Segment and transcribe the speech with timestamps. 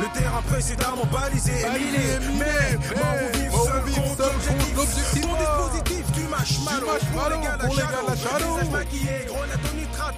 [0.00, 2.18] Le terrain précédemment balisé et miné.
[2.38, 5.20] Mais, mort ou vivre, seul contre l'objectif.
[5.20, 6.80] Ton dispositif, tu mâches mal.
[6.80, 10.14] Pour les gars la maquillé, grenade au nitrate,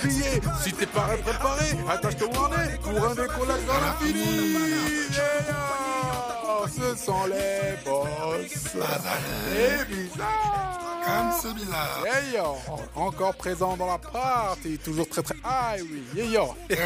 [0.00, 4.56] plier, si t'es pas préparé, attache ton harnais pour un décollage dans l'infini.
[6.66, 8.06] Ce sont les boss.
[8.52, 10.69] C'est bizarre.
[11.18, 12.02] Comme c'est bizarre.
[12.04, 12.56] Yeah, yo.
[12.94, 16.02] Encore présent dans la partie, toujours très très high, oui.
[16.14, 16.54] Yeah, yo.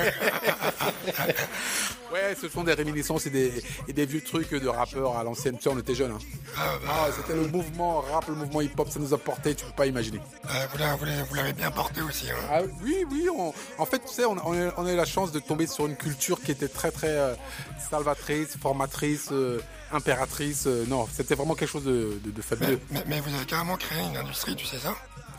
[2.12, 5.56] ouais, ce sont des réminiscences et des, et des vieux trucs de rappeurs à l'ancienne.
[5.56, 6.12] Tu sais, on était jeunes.
[6.12, 6.18] Hein.
[6.56, 9.64] Ah, bah, Ah, c'était le mouvement rap, le mouvement hip-hop, ça nous a porté, tu
[9.64, 10.20] peux pas imaginer.
[10.46, 12.30] euh, vous l'avez- bien porté aussi.
[12.30, 12.34] hein.
[12.50, 15.04] Ah, oui, oui, on- en fait, tu sais, on, on a, on a eu la
[15.04, 17.34] chance de tomber sur une culture qui était très, très euh,
[17.90, 19.60] salvatrice, formatrice, euh,
[19.94, 20.64] impératrice.
[20.66, 22.80] euh, non, c'était vraiment quelque chose de, de- de fabuleux.
[22.90, 24.94] Mais, mais vous avez carrément créé une industrie, tu sais ça?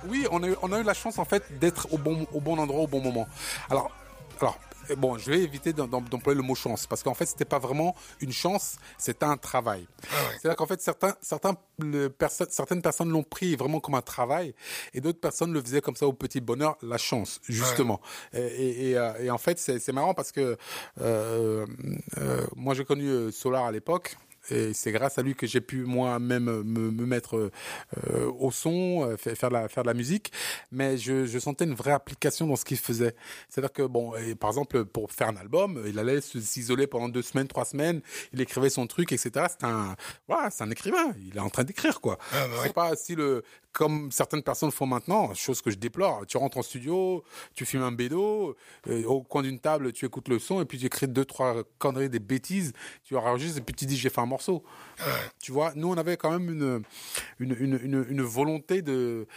[0.08, 2.40] Oui, on a, eu, on a eu la chance, en fait, d'être au bon, au
[2.42, 3.28] bon endroit, au bon moment.
[3.70, 3.92] Alors,
[4.40, 4.60] alors
[4.92, 7.44] euh, bon, je vais éviter d'em- d'em- d'employer le mot chance, parce qu'en fait, c'était
[7.46, 9.88] pas vraiment une chance, c'était un travail.
[10.04, 10.38] Ah ouais.
[10.40, 14.54] C'est-à-dire qu'en fait, certains, certains, le perso- certaines personnes l'ont pris vraiment comme un travail,
[14.94, 18.00] et d'autres personnes le faisaient comme ça au petit bonheur, la chance, justement.
[18.32, 20.56] Et, et- et, euh, et en fait, c'est marrant parce que
[21.02, 21.66] euh,
[22.20, 24.18] euh, moi, j'ai connu Solar à l'époque.
[24.52, 27.52] Et c'est grâce à lui que j'ai pu moi-même me, me mettre
[28.12, 30.32] euh, au son, euh, fa- faire de la, faire de la musique.
[30.72, 33.16] Mais je, je sentais une vraie application dans ce qu'il faisait.
[33.50, 37.22] C'est-à-dire que, bon, et par exemple, pour faire un album, il allait s'isoler pendant deux
[37.22, 38.02] semaines, trois semaines,
[38.34, 39.32] il écrivait son truc, etc.
[39.50, 39.96] C'est un,
[40.28, 41.14] voilà, c'est un écrivain.
[41.28, 42.18] Il est en train d'écrire, quoi.
[42.34, 43.44] Ah, bah pas si le,
[43.76, 46.26] comme certaines personnes font maintenant, chose que je déplore.
[46.26, 48.56] Tu rentres en studio, tu fumes un bédo,
[48.88, 51.64] euh, au coin d'une table, tu écoutes le son et puis tu écris deux, trois
[51.78, 52.72] conneries, des bêtises,
[53.04, 54.64] tu enregistres et puis tu dis j'ai fait un morceau.
[55.42, 56.84] Tu vois, nous on avait quand même une,
[57.40, 59.28] une, une, une, une volonté de,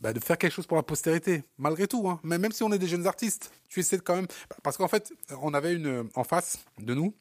[0.00, 2.08] bah, de faire quelque chose pour la postérité, malgré tout.
[2.08, 2.18] Hein.
[2.24, 4.26] Mais même si on est des jeunes artistes, tu essaies de quand même,
[4.64, 7.14] parce qu'en fait, on avait une en face de nous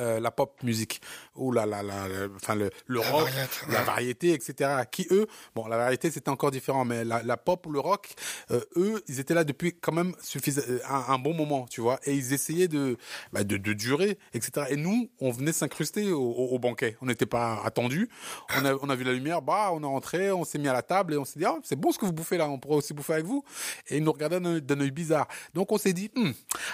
[0.00, 1.00] euh, la pop musique.
[1.36, 3.28] Ou la la la, la- enfin le, rock
[3.68, 7.64] la variété etc qui eux bon la variété c'était encore différent mais la, la pop
[7.66, 8.12] ou le rock
[8.50, 11.80] euh, eux ils étaient là depuis quand même suffisa- euh, un, un bon moment tu
[11.80, 12.00] vois.
[12.04, 12.96] Et ils essayaient de
[13.32, 16.96] bah, de, de durer etc et nous on venait s'incruster au, au, au banquet.
[17.02, 18.08] On n'était pas attendus.
[18.56, 20.72] On a on a vu la lumière bah on est rentré on s'est mis à
[20.72, 22.48] la table et on s'est dit ah c'est bon ce que vous bouffez là.
[22.48, 23.44] On pourrait aussi bouffer avec vous.
[23.88, 25.28] Et ils nous regardaient d'un œil- d'un œil bizarre.
[25.54, 26.30] Donc on s'est dit Hmm,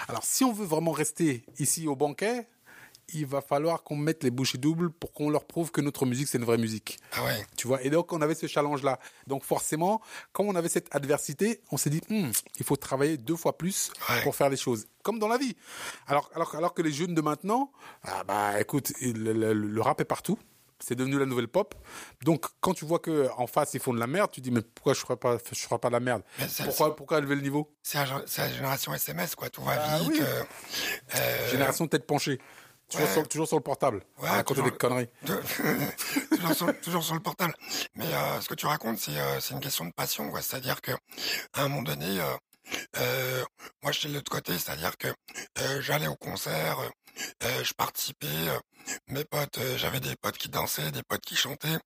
[0.07, 2.47] alors si on veut vraiment rester ici au banquet
[3.13, 6.27] il va falloir qu'on mette les bouchées doubles pour qu'on leur prouve que notre musique,
[6.27, 6.97] c'est une vraie musique.
[7.13, 7.45] Ah ouais.
[7.57, 8.99] Tu vois, et donc on avait ce challenge-là.
[9.27, 10.01] Donc forcément,
[10.33, 12.29] quand on avait cette adversité, on s'est dit, Hmm,
[12.59, 14.21] il faut travailler deux fois plus Ouais.
[14.23, 15.55] pour faire les choses, comme dans la vie.
[16.07, 17.71] Alors, alors, alors que les jeunes de maintenant,
[18.03, 20.37] ah bah écoute, le, le- le rap est partout.
[20.77, 21.73] C'est devenu la nouvelle pop.
[22.23, 24.61] Donc, quand tu vois que en face ils font de la merde, tu dis mais
[24.61, 26.21] pourquoi je ferais pas, je ferais pas de la merde?
[26.65, 27.73] Pourquoi, pourquoi élever le niveau?
[27.81, 29.49] C'est la, génération SMS, quoi.
[29.49, 30.09] Tout va Ah vite.
[30.09, 30.19] oui.
[30.21, 30.43] euh,
[31.15, 32.39] euh, Génération tête penchée,
[32.89, 33.13] toujours, ouais.
[33.13, 35.09] sur, toujours sur le portable, Ouais, à raconter toujours- des conneries.
[36.29, 37.53] toujours, sur, toujours sur le portable.
[37.95, 40.31] Mais euh, ce que tu racontes, c'est euh, une question de passion.
[40.41, 40.91] C'est-à-dire que
[41.53, 42.19] à un moment donné,
[42.97, 43.43] euh,
[43.83, 45.07] moi, j'étais de l'autre côté, c'est-à-dire que
[45.81, 46.77] j'allais au concert,
[47.41, 48.27] je participais,
[49.07, 51.77] mes potes, j'avais des potes qui dansaient, des potes qui chantaient.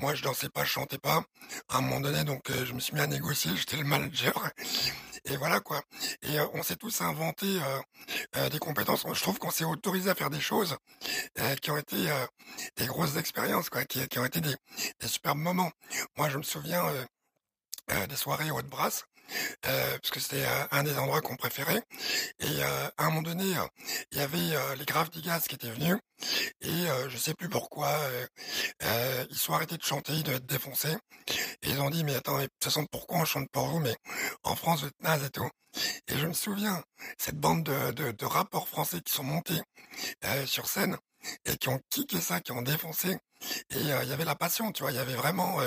[0.00, 1.22] Moi, je dansais pas, je chantais pas.
[1.70, 4.34] À un moment donné, donc, je me suis mis à négocier, j'étais le manager.
[5.28, 5.82] Et voilà, quoi.
[6.22, 7.80] Et euh, on s'est tous inventé euh,
[8.36, 9.04] euh, des compétences.
[9.12, 10.76] Je trouve qu'on s'est autorisé à faire des choses
[11.60, 11.96] qui ont été
[12.76, 14.54] des grosses expériences, quoi, qui, ont été des,
[15.06, 15.70] superbes moments.
[16.16, 16.82] Moi, je me souviens
[18.08, 19.04] des soirées au Haute-Brasse,
[19.66, 21.82] euh, parce que c'était euh, un des endroits qu'on préférait.
[22.40, 23.44] Et euh, à un moment donné,
[24.12, 25.96] il y avait les Graves Digas qui étaient venus,
[26.60, 27.98] et je sais plus pourquoi,
[29.30, 30.96] ils sont arrêtés de chanter, ils devaient être défoncés.
[31.62, 33.96] Et ils ont dit, mais attends, de toute façon, pourquoi on chante pour vous, mais
[34.42, 35.48] en France, vous êtes naze et tout.
[36.08, 36.82] Et je me souviens,
[37.18, 39.60] cette bande de, de, rappeurs français qui sont montés
[40.46, 40.96] sur scène,
[41.44, 43.18] et qui ont kické ça, qui ont défoncé.
[43.70, 45.60] Et il y avait la passion, tu vois, il y avait vraiment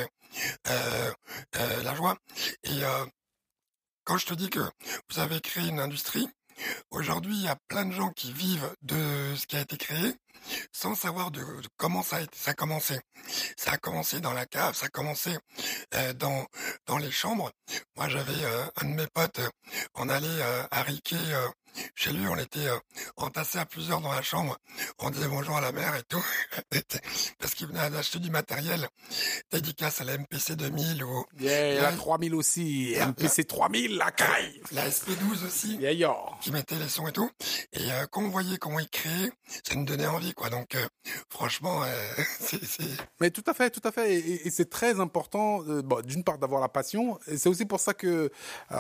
[0.64, 2.18] la joie.
[2.64, 2.82] Et
[4.10, 4.60] quand je te dis que
[5.12, 6.28] vous avez créé une industrie,
[6.90, 10.16] aujourd'hui, il y a plein de gens qui vivent de ce qui a été créé
[10.72, 13.00] sans savoir de, de comment ça a, été, ça a commencé.
[13.58, 15.38] Ça a commencé dans la cave, ça a commencé
[15.96, 16.46] euh, dans
[16.86, 17.52] dans les chambres.
[17.96, 19.42] Moi, j'avais euh, un de mes potes,
[19.96, 21.18] on allait euh, à Riquet,
[21.96, 22.78] chez lui, on était euh,
[23.16, 24.58] entassés à plusieurs dans la chambre.
[25.00, 26.24] On disait bonjour à la mère et tout,
[27.40, 28.88] parce qu'il venait d'acheter du matériel.
[29.52, 31.96] Dédicace à la MPC 2000 ou Yeah, la Ouais.
[31.98, 34.62] 3000 aussi, MPC 3000, la caille.
[34.72, 35.76] la SP12 aussi.
[35.78, 37.30] Yeah, qui mettait les sons et tout.
[37.74, 39.32] Et euh, quand on voyait comment ils créaient,
[39.68, 40.50] ça nous donnait envie, quoi.
[40.50, 40.86] Donc, euh,
[41.30, 41.88] franchement, euh,
[42.40, 42.60] c'est...
[43.20, 44.16] Mais tout à fait, tout à fait.
[44.16, 47.20] Et, c'est très important, euh, d'une part, d'avoir la passion.
[47.28, 48.30] C'est aussi pour ça que, euh,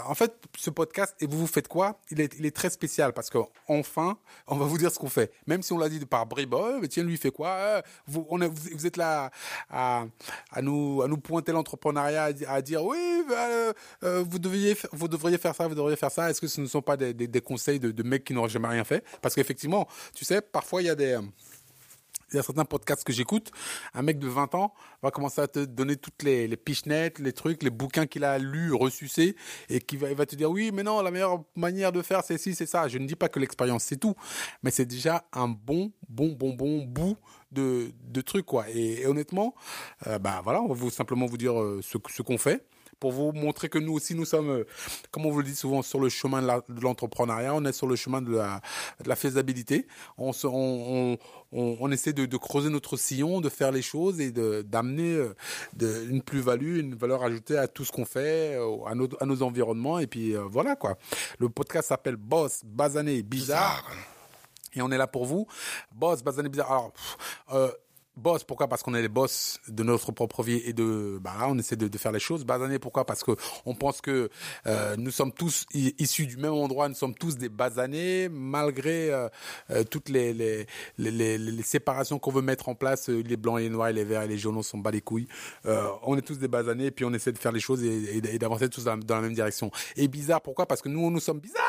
[0.05, 1.99] en fait, ce podcast, et vous vous faites quoi?
[2.11, 3.37] Il est, il est très spécial parce que
[3.67, 4.17] enfin,
[4.47, 5.31] on va vous dire ce qu'on fait.
[5.47, 7.81] Même si on l'a dit par bribes, oh, mais tiens, lui il fait quoi?
[8.07, 9.31] Vous, on vous, êtes là
[9.69, 10.05] à,
[10.51, 13.73] à, nous à nous pointer l'entrepreneuriat, à, dire oui, bah,
[14.21, 16.29] vous devriez vous devriez faire ça, vous devriez faire ça.
[16.29, 18.49] Est-ce que ce ne sont pas des, des, des conseils de, de mecs qui n'auraient
[18.49, 19.03] jamais rien fait?
[19.21, 21.19] Parce qu'effectivement, tu sais, parfois il y a des
[22.31, 23.51] il y a certains podcasts que j'écoute,
[23.93, 27.33] un mec de 20 ans va commencer à te donner toutes les, les pichenettes, les
[27.33, 29.35] trucs, les bouquins qu'il a lus, ressucés,
[29.69, 32.23] et qui va, il va te dire oui, mais non, la meilleure manière de faire,
[32.23, 32.87] c'est ci, c'est ça.
[32.87, 34.15] Je ne dis pas que l'expérience, c'est tout,
[34.63, 37.17] mais c'est déjà un bon, bon, bon, bon bout
[37.51, 38.69] de, de trucs, quoi.
[38.69, 39.55] Et, honnêtement,
[40.07, 42.65] euh, bah voilà, on va vous, simplement vous dire euh, ce, ce qu'on fait
[42.99, 44.67] pour vous montrer que nous aussi, nous sommes, euh,
[45.11, 47.95] comme on vous le dit souvent, sur le chemin de l'entrepreneuriat, on est sur le
[47.95, 48.61] chemin de la,
[49.03, 49.87] de la faisabilité.
[50.17, 51.17] On, se, on,
[51.51, 56.09] on, on, essaie de, de, creuser notre sillon, de faire les choses et d'amener euh,
[56.09, 59.41] une plus-value, une valeur ajoutée à tout ce qu'on fait, euh, à nos, à nos
[59.43, 59.99] environnements.
[59.99, 60.97] Et puis voilà quoi.
[61.39, 63.89] Le podcast s'appelle Boss, Basané, Bizarre.
[64.73, 65.47] Et on est là pour vous.
[65.91, 66.71] Boss, Basané, Bizarre.
[66.71, 66.93] Alors,
[67.53, 67.71] euh,
[68.19, 68.43] boss.
[68.43, 68.67] Pourquoi?
[68.67, 71.97] Parce qu'on est les boss de notre propre vie et de bah on essaie de,
[71.97, 73.05] faire les choses basané pourquoi?
[73.05, 73.31] Parce que
[73.65, 74.29] on pense que
[74.67, 76.87] euh, nous sommes tous issus du même endroit.
[76.89, 79.29] Nous sommes tous des basanés malgré euh,
[79.71, 80.67] euh, toutes les les,
[80.97, 84.23] les, séparations qu'on veut mettre en place les blancs et les noirs et les verts
[84.23, 85.27] et les jaunes on s'en bat les couilles.
[85.65, 88.69] On est tous des basanés et puis on essaie de faire les choses et d'avancer
[88.69, 89.71] tous dans, dans, la même direction.
[89.95, 90.65] Et bizarre pourquoi?
[90.65, 91.63] Parce que nous nous sommes bizarres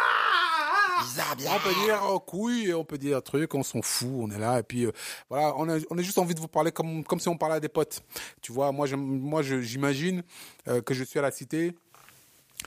[1.03, 4.39] bizarre, On peut dire oh, couille, on peut dire truc, on s'en fout, on est
[4.39, 4.93] là et puis euh,
[5.29, 7.57] voilà, on a, on a juste envie de vous parler comme comme si on parlait
[7.57, 8.03] à des potes.
[8.43, 10.23] Tu vois, moi moi j'imagine
[10.69, 11.75] euh, que je suis à la cité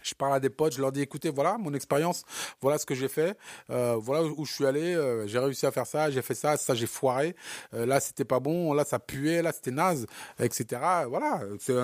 [0.01, 2.23] je parle à des potes, je leur dis écoutez, voilà mon expérience,
[2.61, 3.37] voilà ce que j'ai fait,
[3.69, 6.57] euh, voilà où je suis allé, euh, j'ai réussi à faire ça, j'ai fait ça,
[6.57, 7.35] ça j'ai foiré,
[7.73, 10.05] euh, là c'était pas bon, là ça puait, là c'était naze,
[10.39, 10.81] etc.
[11.07, 11.41] Voilà,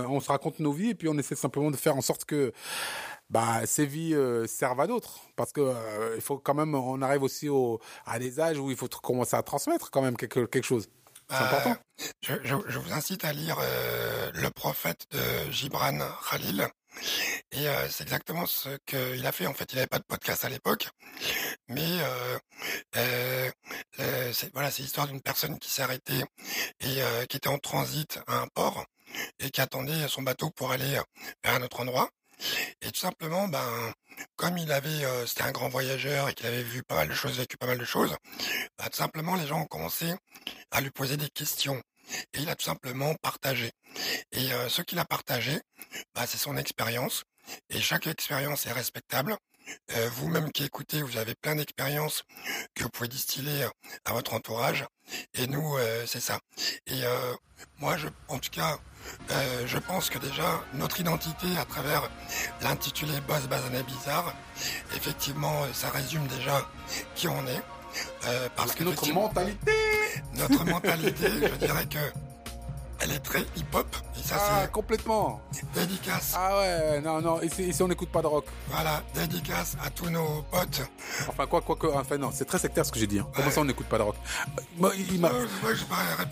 [0.08, 2.52] on se raconte nos vies et puis on essaie simplement de faire en sorte que
[3.30, 5.20] bah, ces vies euh, servent à d'autres.
[5.36, 8.72] Parce que euh, il faut quand même, on arrive aussi au, à des âges où
[8.72, 10.90] il faut commencer à transmettre quand même quelque, quelque chose.
[11.30, 11.76] C'est euh, important.
[12.22, 16.68] Je, je, je, vous incite à lire euh, Le prophète de Gibran Khalil.
[17.52, 19.48] Et c'est exactement ce qu'il a fait.
[19.48, 20.90] En fait, il n'avait pas de podcast à l'époque,
[21.68, 21.88] mais
[22.98, 23.52] euh,
[24.34, 26.24] c'est voilà, c'est l'histoire d'une personne qui s'est arrêtée
[26.82, 28.86] et qui était en transit à un port
[29.40, 31.00] et qui attendait son bateau pour aller
[31.44, 32.10] vers un autre endroit.
[32.82, 33.94] Et tout simplement, ben,
[34.36, 37.14] comme il avait, euh, c'était un grand voyageur et qu'il avait vu pas mal de
[37.14, 38.16] choses, vécu pas mal de choses,
[38.78, 40.14] ben, tout simplement, les gens ont commencé
[40.72, 41.82] à lui poser des questions.
[42.34, 43.72] Et il a tout simplement partagé.
[44.32, 45.60] Et euh, ce qu'il a partagé,
[46.16, 47.24] ben, c'est son expérience.
[47.70, 49.36] Et chaque expérience est respectable.
[49.96, 52.24] Euh, vous-même qui écoutez, vous avez plein d'expériences
[52.76, 53.68] que vous pouvez distiller
[54.06, 54.86] à votre entourage.
[55.36, 56.40] Et nous, euh, c'est ça.
[56.88, 57.34] Et euh,
[57.78, 58.78] moi, je, en tout cas,
[59.32, 62.10] euh, je pense que déjà, notre identité à travers
[62.62, 64.34] l'intitulé Boss Bazané Bizarre,
[64.96, 66.68] effectivement, ça résume déjà
[67.16, 67.62] qui on est.
[68.28, 69.72] Euh, parce que notre mentalité
[70.38, 72.00] Notre mentalité, je dirais que
[73.02, 73.88] elle est très hip-hop.
[74.30, 75.42] Ça, ah, complètement.
[75.74, 76.34] Dédicace.
[76.38, 78.46] Ah ouais, non, non, ici, ici on n'écoute pas de rock.
[78.70, 80.82] Voilà, dédicace à tous nos potes.
[81.28, 83.20] Enfin, quoi, quoi, quoi, enfin, non, c'est très sectaire ce que j'ai dit.
[83.20, 83.28] Hein.
[83.36, 84.16] Comment ça on n'écoute pas de rock
[84.78, 85.30] Moi, il m'a.
[85.30, 85.48] Euh,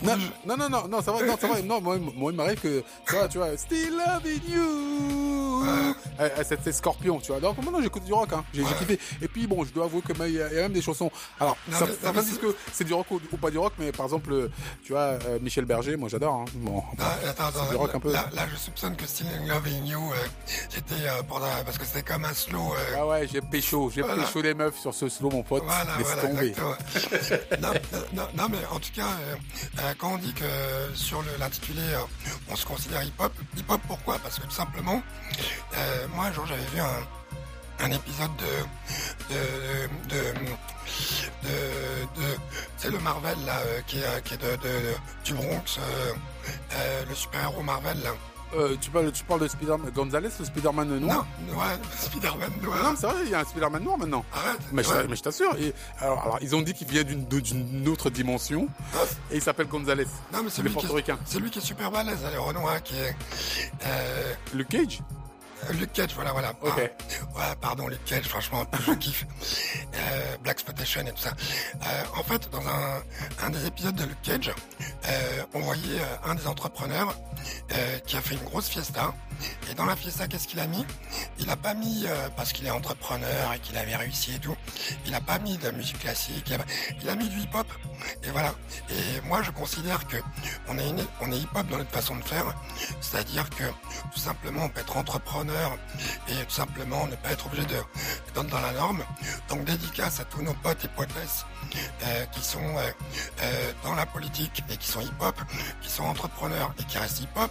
[0.02, 0.16] non,
[0.46, 1.60] non, non, non, non, ça va, non, ça va.
[1.62, 5.62] Non, moi, moi il m'arrive que, tu vois, tu vois, Still loving you.
[5.62, 5.94] Ouais.
[6.20, 7.40] Euh, c'est Scorpion, tu vois.
[7.40, 8.44] Donc, non, j'écoute du rock, hein.
[8.54, 8.68] J'ai ouais.
[8.78, 8.98] kiffé.
[9.20, 11.10] Et puis, bon, je dois avouer qu'il y, a même des chansons.
[11.40, 13.90] Alors, non, ça, mais, ça, que c'est du rock ou, ou, pas du rock, mais
[13.90, 14.50] par exemple,
[14.84, 16.44] tu vois, euh, Michel Berger, moi, j'adore, hein.
[16.54, 18.12] Bon, ah, attends, attends, rock un peu.
[18.12, 20.16] Là, là, je soupçonne que Still Loving You, euh,
[20.68, 22.74] c'était euh, pendant, parce que c'était comme un slow.
[22.74, 22.96] Euh...
[22.96, 24.22] Ah ouais, j'ai pécho, j'ai voilà.
[24.22, 25.64] pécho les meufs sur ce slow, mon pote.
[25.64, 26.54] Voilà, voilà, tomber.
[27.60, 27.72] non,
[28.12, 29.34] non, non, mais en tout cas, euh,
[29.80, 30.44] euh, quand on dit que
[30.94, 31.82] sur l'intitulé,
[32.50, 34.18] on se considère hip-hop, hip-hop pourquoi?
[34.18, 35.02] Parce que tout simplement,
[36.14, 37.17] moi un jour j'avais vu un,
[37.80, 40.24] un épisode de, de, de,
[41.42, 42.36] de, de
[42.76, 44.56] c'est le Marvel là euh, qui est, qui est de,
[45.24, 46.12] du Bronx, euh,
[46.74, 48.10] euh, le super-héros Marvel là.
[48.54, 51.26] Euh, tu parles, tu parles de Spider-Man Gonzalez, le Spider-Man noir?
[51.46, 52.82] Non, ouais, Spider-Man noir.
[52.82, 54.24] Non, c'est vrai, il y a un Spider-man noir maintenant.
[54.32, 54.58] Arrête.
[54.72, 55.16] Mais, ouais.
[55.16, 55.54] je, t'assure.
[55.98, 58.66] Alors, alors, ils ont dit qu'il vient d'une, autre dimension.
[58.94, 59.00] Ah.
[59.30, 60.06] Et il s'appelle Gonzalez.
[60.32, 60.74] Non, mais c'est lui,
[61.26, 63.14] c'est lui qui est super balèze, le Renoir, qui est.
[63.84, 64.34] Euh...
[64.54, 65.00] Luke Cage?
[65.72, 66.52] Luke Cage, voilà, voilà.
[66.62, 66.76] Ok.
[66.76, 66.90] ouais,
[67.60, 69.26] pardon, Luke Cage, franchement, je kiffe.
[69.94, 71.30] Euh, Black Spotation et tout ça.
[71.74, 73.02] Euh, en fait, dans un,
[73.42, 74.52] un des épisodes de Luke Cage,
[75.08, 77.14] euh, on voyait un des entrepreneurs
[78.06, 79.12] qui a fait une grosse fiesta
[79.70, 80.84] Et dans la fiesta, qu'est-ce qu'il a mis?
[81.38, 84.56] Il a pas mis, euh, parce qu'il est entrepreneur et qu'il avait réussi et tout,
[85.06, 86.52] il a pas mis de musique classique,
[87.00, 87.66] il a, mis du hip-hop.
[88.22, 88.54] Et voilà.
[88.90, 90.16] Et moi, je considère que
[90.68, 92.54] on est, hip-hop dans notre façon de faire.
[93.00, 93.64] C'est-à-dire que
[94.12, 95.76] tout simplement, on peut être entrepreneur
[96.28, 97.76] et tout simplement ne pas être obligé de
[98.34, 99.04] d'être dans la norme.
[99.48, 101.44] Donc dédicace à tous nos potes et poetesses
[102.02, 102.90] euh, qui sont euh,
[103.42, 105.34] euh, dans la politique et qui sont hip-hop,
[105.80, 107.50] qui sont entrepreneurs et qui restent hip-hop,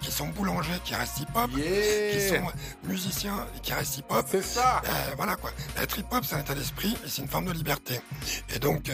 [0.00, 4.26] qui sont boulangers qui restent hip-hop, qui sont musiciens et qui restent hip-hop.
[4.30, 4.82] C'est ça.
[5.16, 5.50] voilà quoi.
[5.78, 8.00] Être hip-hop, c'est un état d'esprit et c'est une forme de liberté.
[8.54, 8.90] Et donc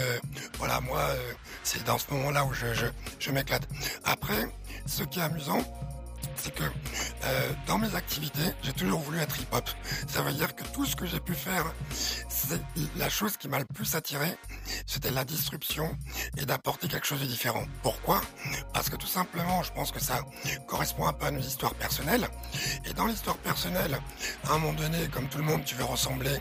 [0.59, 1.03] voilà, moi,
[1.63, 2.87] c'est dans ce moment-là où je, je,
[3.19, 3.69] je m'éclate.
[4.05, 4.49] Après,
[4.87, 5.63] ce qui est amusant,
[6.37, 9.69] c'est que euh, dans mes activités, j'ai toujours voulu être hip-hop.
[10.09, 12.61] Ça veut dire que tout ce que j'ai pu faire, c'est
[12.97, 14.37] la chose qui m'a le plus attiré,
[14.87, 15.97] c'était la disruption
[16.37, 17.65] et d'apporter quelque chose de différent.
[17.83, 18.21] Pourquoi?
[18.73, 20.21] Parce que tout simplement, je pense que ça
[20.67, 22.29] correspond un peu à nos histoires personnelles.
[22.85, 23.99] Et dans l'histoire personnelle,
[24.45, 26.39] à un moment donné, comme tout le monde, tu veux ressembler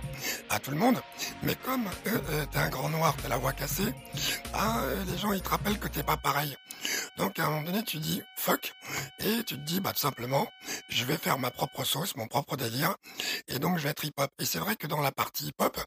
[0.50, 1.02] à tout le monde.
[1.44, 3.94] Mais comme euh, euh un grand noir, t'as la voix cassée,
[4.52, 6.58] ben, euh, les gens ils te rappellent que t'es pas pareil.
[7.18, 8.74] Donc à un moment donné, tu dis fuck
[9.20, 10.48] et tu te dis bah tout simplement,
[10.90, 12.96] je vais faire ma propre sauce, mon propre délire,
[13.48, 14.32] et donc je vais être hip-hop.
[14.40, 15.80] Et c'est vrai que dans la partie hip-hop,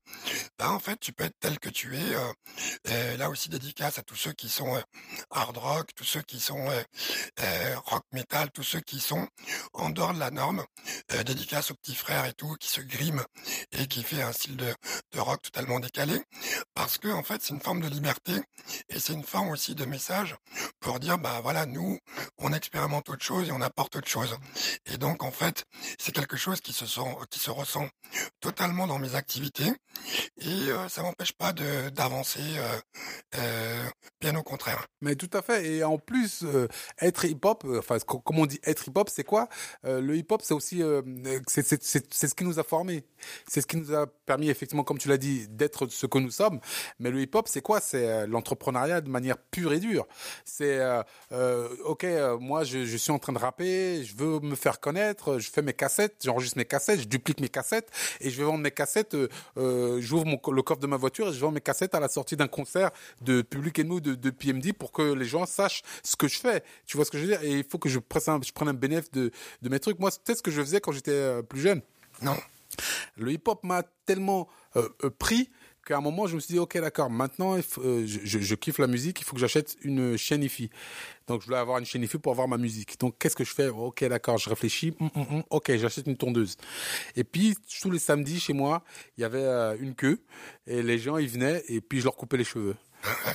[0.59, 2.15] bah en fait tu peux être tel que tu es.
[2.15, 2.32] Euh,
[3.19, 4.81] là aussi dédicace à tous ceux qui sont euh,
[5.31, 9.27] hard rock, tous ceux qui sont euh, rock metal, tous ceux qui sont
[9.73, 10.65] en dehors de la norme.
[11.25, 13.25] dédicace aux petits frères et tout qui se griment
[13.73, 14.75] et qui fait un style de,
[15.13, 16.21] de rock totalement décalé,
[16.75, 18.33] parce que en fait c'est une forme de liberté
[18.89, 20.37] et c'est une forme aussi de message
[20.81, 21.99] pour dire bah voilà nous
[22.39, 24.37] on expérimente autre chose et on apporte autre chose.
[24.87, 25.65] Et donc en fait
[25.99, 27.89] c'est quelque chose qui se sent, qui se ressent
[28.41, 29.73] totalement dans mes activités
[30.39, 32.79] et euh, ça m'empêche pas d'avancer, euh,
[33.39, 33.85] euh,
[34.21, 34.87] bien au contraire.
[35.01, 35.67] Mais tout à fait.
[35.67, 36.69] Et en plus, euh,
[37.01, 39.49] être hip-hop, enfin, comme on dit être hip-hop, c'est quoi?
[39.85, 40.83] Le hip-hop, c'est aussi,
[41.47, 43.05] c'est ce qui nous a formés.
[43.49, 46.31] C'est ce qui nous a permis, effectivement, comme tu l'as dit, d'être ce que nous
[46.31, 46.61] sommes.
[46.99, 47.81] Mais le hip-hop, c'est quoi?
[47.81, 50.07] C'est l'entrepreneuriat de manière pure et dure.
[50.45, 50.81] C'est,
[51.85, 52.07] ok,
[52.41, 55.63] moi, je, je, suis en train de rapper, je veux me faire connaître, je fais
[55.63, 59.17] mes cassettes, j'enregistre mes cassettes, je duplique mes cassettes et je vais vendre mes cassettes.
[59.57, 62.49] J'ouvre le coffre de ma voiture et je vends mes cassettes à la sortie d'un
[62.49, 62.91] concert
[63.23, 66.63] de Public Enemy de, de PMD pour que les gens sachent ce que je fais.
[66.87, 67.43] Tu vois ce que je veux dire?
[67.43, 69.31] Et il faut que je prenne un, je prenne un bénéfice de,
[69.63, 69.99] de mes trucs.
[69.99, 71.81] Moi, c'était ce que je faisais quand j'étais euh, plus jeune?
[72.21, 72.37] Non.
[73.17, 75.51] Le hip-hop m'a tellement euh, euh, pris
[75.85, 79.21] qu'à un moment, je me suis dit, ok, d'accord, maintenant, je, je, kiffe la musique,
[79.21, 80.43] il faut que j'achète une chaîne.
[81.29, 82.99] Donc, je voulais avoir une chaîne pour avoir ma musique.
[82.99, 83.69] Donc, qu'est-ce que je fais?
[83.69, 84.95] Ok, d'accord, je réfléchis.
[85.01, 86.57] Hum, hum, hum, ok, j'achète une tondeuse.
[87.17, 88.83] Et puis, tous les samedis, chez moi,
[89.17, 90.21] il y avait une queue
[90.67, 92.77] et les gens, ils venaient et puis je leur coupais les cheveux.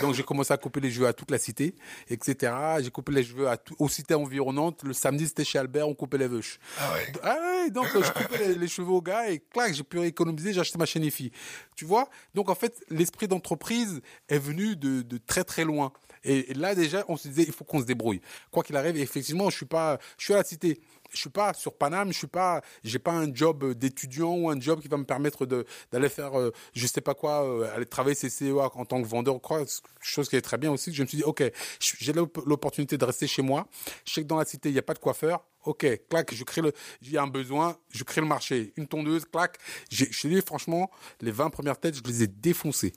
[0.01, 1.75] Donc j'ai commencé à couper les cheveux à toute la cité,
[2.09, 2.53] etc.
[2.81, 4.83] J'ai coupé les cheveux à tout, aux cités environnantes.
[4.83, 6.59] Le samedi, c'était chez Albert, on coupait les veuches.
[6.79, 7.11] Ah ouais.
[7.23, 10.61] Ah ouais donc je coupais les, cheveux aux gars et clac, j'ai pu économiser, j'ai
[10.61, 11.31] acheté ma chaîne EFI.
[11.75, 12.09] Tu vois?
[12.33, 15.91] Donc en fait, l'esprit d'entreprise est venu de, de très très loin.
[16.23, 18.21] Et là déjà, on se disait, il faut qu'on se débrouille.
[18.51, 20.79] Quoi qu'il arrive, effectivement, je suis pas, je suis à la cité
[21.17, 24.59] je suis pas sur Paname, je suis pas, j'ai pas un job d'étudiant ou un
[24.59, 27.85] job qui va me permettre de d'aller faire, euh, je sais pas quoi, euh, aller
[27.85, 29.63] travailler CCEA en tant que vendeur, quoi,
[29.99, 30.93] chose qui est très bien aussi.
[30.93, 31.43] Je me suis dit, ok,
[31.79, 33.67] j'ai l'opportunité de rester chez moi.
[34.05, 35.43] Je sais que dans la cité il y a pas de coiffeur.
[35.65, 36.71] Ok, clac, je crée le,
[37.17, 38.73] a un besoin, je crée le marché.
[38.77, 39.57] Une tondeuse, clac.
[39.91, 42.93] Je te dis franchement, les 20 premières têtes, je les ai défoncées.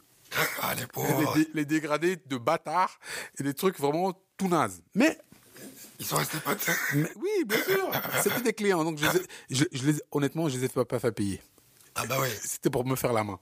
[0.60, 0.84] Ah, les,
[1.34, 3.00] les, les, dégradés de bâtards
[3.40, 4.80] et des trucs vraiment tout nazes.
[4.94, 5.18] Mais
[6.00, 7.90] ils sont restés potes Oui, bien sûr.
[8.22, 8.82] C'était des clients.
[8.82, 8.98] Donc,
[9.50, 11.40] je, les, honnêtement, je les ai pas, pas fait payer.
[11.94, 12.28] Ah bah oui.
[12.42, 13.38] C'était pour me faire la main.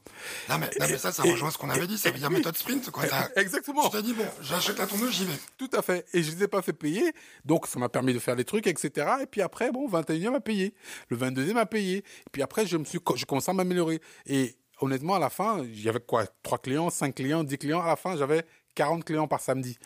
[0.48, 2.56] Non mais, non mais ça, ça rejoint ce qu'on avait dit, ça veut dire méthode
[2.56, 3.04] sprint quoi.
[3.36, 3.88] Exactement.
[3.88, 5.38] Tu t'es dit bon, j'achète la tondeuse, j'y vais.
[5.58, 6.06] Tout à fait.
[6.14, 7.12] Et je les ai pas fait payer,
[7.44, 9.06] donc ça m'a permis de faire des trucs, etc.
[9.22, 10.74] Et puis après, bon, 21e a payé,
[11.08, 11.98] le 22e a payé.
[11.98, 14.00] Et puis après, je me suis, je commencé à m'améliorer.
[14.26, 17.82] Et honnêtement, à la fin, il y avait quoi, trois clients, cinq clients, dix clients.
[17.82, 19.76] À la fin, j'avais 40 clients par samedi.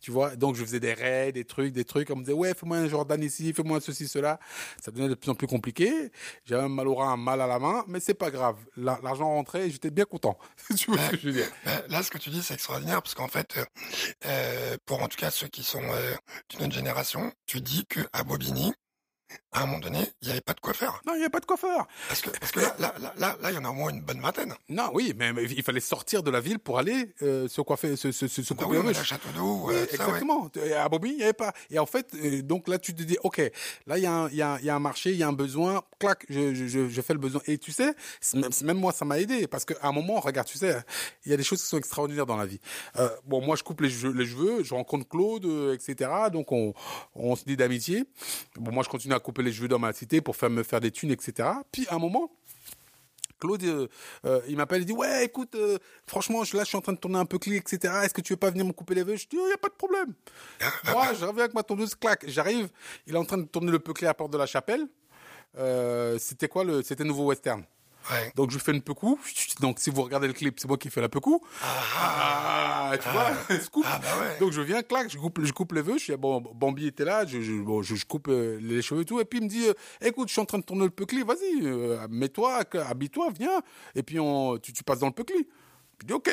[0.00, 2.10] Tu vois, donc je faisais des raids, des trucs, des trucs.
[2.10, 4.40] On me disait, ouais, fais-moi un Jordan ici, fais-moi ceci, cela.
[4.82, 6.10] Ça devenait de plus en plus compliqué.
[6.44, 8.56] J'avais un mal au rein, un mal à la main, mais c'est pas grave.
[8.76, 10.38] L'argent rentrait et j'étais bien content.
[11.88, 13.64] Là, ce que tu dis, c'est extraordinaire parce qu'en fait, euh,
[14.26, 16.14] euh, pour en tout cas ceux qui sont euh,
[16.48, 18.72] d'une autre génération, tu dis que à Bobigny,
[19.52, 21.02] à un moment donné, il n'y avait pas de coiffeur.
[21.06, 21.88] Non, il n'y avait pas de coiffeur.
[22.08, 24.00] Parce que, parce que là, là, là, là, il y en a au moins une
[24.00, 24.54] bonne vingtaine.
[24.68, 28.12] Non, oui, mais, il fallait sortir de la ville pour aller euh, se coiffer, se,
[28.12, 29.70] se, se, bah oui, à Château d'eau.
[29.70, 30.48] Euh, exactement.
[30.76, 31.52] À Bobby, il n'y avait pas.
[31.70, 33.38] Et en fait, euh, donc là, tu te dis, ok,
[33.86, 35.32] là, il y, a un, y, a, y a un marché, il y a un
[35.32, 35.82] besoin.
[35.98, 37.40] clac, je, je, je fais le besoin.
[37.46, 37.92] Et tu sais,
[38.34, 40.76] même, même moi, ça m'a aidé parce qu'à un moment, regarde, tu sais,
[41.24, 42.60] il y a des choses qui sont extraordinaires dans la vie.
[42.98, 46.08] Euh, bon, moi, je coupe les cheveux, les cheveux je rencontre Claude, etc.
[46.32, 46.72] Donc, on,
[47.16, 48.04] on se dit d'amitié.
[48.56, 50.80] Bon, moi, je continue à couper les cheveux dans ma cité pour faire me faire
[50.80, 51.48] des thunes, etc.
[51.72, 52.30] Puis, à un moment,
[53.40, 53.88] Claude, euh,
[54.26, 56.98] euh, il m'appelle, il dit ouais, écoute, euh, franchement, là, je suis en train de
[56.98, 57.92] tourner un peu clé, etc.
[58.04, 59.52] Est-ce que tu veux pas venir me couper les cheveux Je dis, il oh, y
[59.52, 60.12] a pas de problème.
[60.92, 62.68] Moi, je reviens avec ma tondeuse, clac, j'arrive.
[63.06, 64.86] Il est en train de tourner le peu clé à la porte de la chapelle.
[66.18, 67.64] c'était quoi le C'était Nouveau Western.
[68.34, 69.18] Donc je fais une coup.
[69.60, 71.40] Donc si vous regardez le clip, c'est moi qui fais la coup.
[71.62, 73.84] Ah, tu vois, scoop.
[73.86, 74.08] Ah, bah
[74.40, 75.98] Donc je viens, clac, je coupe, je coupe les vœux.
[75.98, 79.04] Je suis bon, Bambi était là, je, je, bon, je, coupe euh, les cheveux et
[79.04, 79.20] tout.
[79.20, 81.26] Et puis il me dit, euh, écoute, je suis en train de tourner le clip,
[81.26, 83.62] vas-y, euh, mets-toi, habille-toi, viens.
[83.94, 85.48] Et puis on, tu, tu passes dans le clip.
[86.00, 86.30] Je dis ok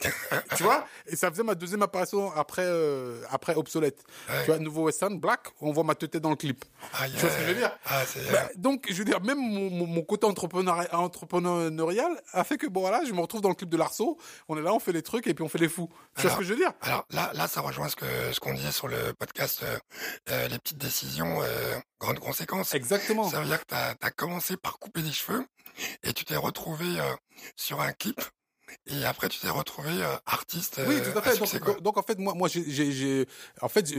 [0.56, 0.86] tu vois?
[1.06, 4.04] Et ça faisait ma deuxième apparition après, euh, après Obsolète.
[4.44, 6.64] Tu vois, nouveau Western, Black, on voit ma tête dans le clip.
[6.64, 7.70] tu vois ce que je veux dire?
[7.86, 12.66] Ah, bah, Donc, je veux dire, même mon, mon, côté entrepreneurial, entrepreneurial a fait que,
[12.66, 14.92] bon, voilà, je me retrouve dans le clip de Larceau, on est là, on fait
[14.92, 15.88] les trucs et puis on fait les fous.
[16.16, 16.72] Tu vois ce que je veux dire?
[16.82, 19.78] Alors là, là, ça rejoint ce que ce qu'on disait sur le podcast, euh,
[20.30, 21.40] euh, les petites décisions,
[22.00, 22.74] grandes conséquences.
[22.74, 23.28] Exactement.
[23.28, 25.44] Ça veut dire que tu as, commencé par couper les cheveux
[26.02, 26.86] et tu t'es retrouvé
[27.56, 28.20] sur un clip
[28.88, 30.80] et après, tu t'es retrouvé euh, artiste.
[30.86, 31.38] oui, tout à fait.
[31.38, 33.26] donc, donc, en fait, moi, moi, j'ai,
[33.60, 33.92] en fait,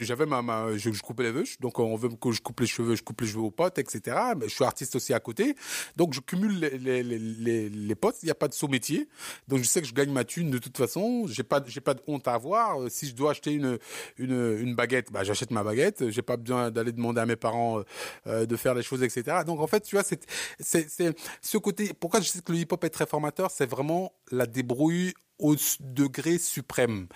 [0.00, 1.44] j'avais ma, ma je, je, coupais les cheveux.
[1.60, 4.16] Donc, on veut que je coupe les cheveux, je coupe les cheveux aux potes, etc.
[4.38, 5.54] Mais je suis artiste aussi à côté.
[5.96, 8.16] Donc, je cumule les, les, les, les potes.
[8.22, 9.08] Il n'y a pas de saut métier.
[9.48, 11.26] Donc, je sais que je gagne ma thune de toute façon.
[11.26, 12.80] J'ai pas, j'ai pas de honte à avoir.
[12.80, 13.78] Euh, si je dois acheter une,
[14.16, 16.10] une, une baguette, bah, j'achète ma baguette.
[16.10, 17.82] J'ai pas besoin d'aller demander à mes parents
[18.26, 19.42] euh, de faire les choses, etc.
[19.46, 20.24] Donc, en fait, tu vois, c'est,
[20.58, 21.92] c'est, c'est ce côté.
[21.98, 23.95] Pourquoi je sais que le hip-hop est très formateur, c'est vraiment
[24.30, 27.08] la débrouille au degré suprême.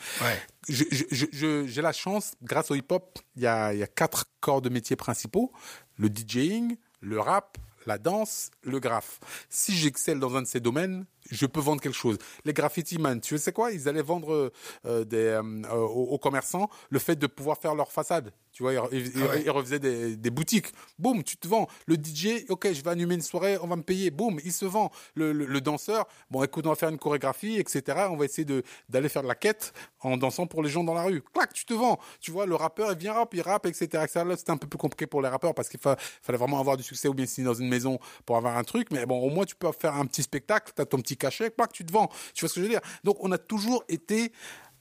[0.69, 4.97] J'ai la chance, grâce au hip-hop, il y a, y a quatre corps de métiers
[4.97, 5.53] principaux.
[5.97, 9.21] Le DJing, le rap, la danse, le graphe.
[9.49, 12.19] Si j'excelle dans un de ces domaines, je peux vendre quelque chose.
[12.45, 13.73] Les graffiti man, tu sais quoi?
[13.73, 14.53] Ils allaient vendre
[14.87, 18.33] euh, des, euh, aux, commerçants le fait de pouvoir faire leur façade.
[18.53, 19.13] Tu vois, ils,
[19.49, 20.67] ah refaisaient des, des, boutiques.
[20.99, 21.69] Boum, tu te vends.
[21.87, 24.11] Le DJ, ok, je vais animer une soirée, on va me payer.
[24.11, 24.91] Boum, il se vend.
[25.15, 28.07] Le, le, danseur, bon, écoute, on va faire une chorégraphie, etc.
[28.11, 30.95] On va essayer de d'aller faire de la quête en dansant pour les gens dans
[30.95, 31.23] la rue.
[31.33, 32.01] Clac, tu te vends.
[32.21, 33.89] Tu vois, le rappeur, il vient rap, il rappe, etc.
[34.15, 36.83] Là, c'était un peu plus compliqué pour les rappeurs parce qu'il fallait vraiment avoir du
[36.83, 38.89] succès ou bien signer dans une maison pour avoir un truc.
[38.91, 41.51] Mais bon, au moins, tu peux faire un petit spectacle, tu as ton petit cachet,
[41.51, 42.09] clac, tu te vends.
[42.35, 42.81] Tu vois ce que je veux dire?
[43.05, 44.33] Donc, on a toujours été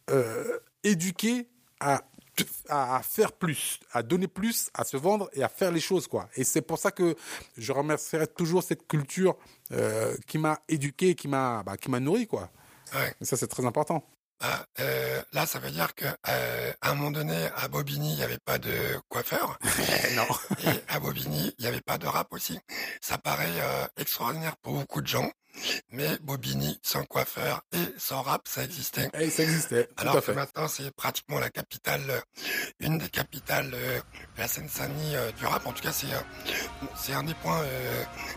[0.09, 1.47] euh, éduqués
[1.79, 2.01] à
[2.69, 6.29] à, faire plus, à donner plus, à se vendre et à faire les choses, quoi.
[6.35, 7.15] Et c'est pour ça que
[7.57, 9.37] je remercierai toujours cette culture
[9.71, 12.49] euh, qui m'a éduqué, qui m'a, bah, qui m'a nourri, quoi.
[12.93, 13.13] Ouais.
[13.21, 14.03] Et ça, c'est très important.
[14.39, 18.15] Bah, euh, là, ça veut dire que euh, à un moment donné, à Bobigny, il
[18.15, 18.71] n'y avait pas de
[19.09, 19.59] coiffeur.
[20.15, 20.27] non.
[20.63, 22.57] Et à Bobigny, il n'y avait pas de rap aussi.
[23.01, 23.51] Ça paraît
[23.97, 25.29] extraordinaire pour beaucoup de gens.
[25.91, 29.09] Mais Bobigny, sans coiffeur et sans rap, ça existait.
[29.19, 29.89] Et ça existait.
[29.97, 32.19] Alors que maintenant, c'est pratiquement la capitale, euh,
[32.79, 33.99] une des capitales euh,
[34.37, 35.65] la Seine-Saint-Denis euh, du rap.
[35.65, 36.07] En tout cas, c'est
[36.95, 37.61] c'est un des points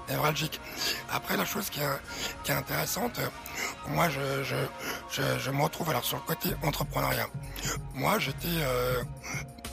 [0.09, 0.61] névralgiques.
[1.11, 3.21] Après, la chose qui est, qui est intéressante,
[3.89, 4.57] moi, je, je,
[5.11, 7.29] je, je, me retrouve alors sur le côté entrepreneuriat.
[7.95, 8.49] Moi, j'étais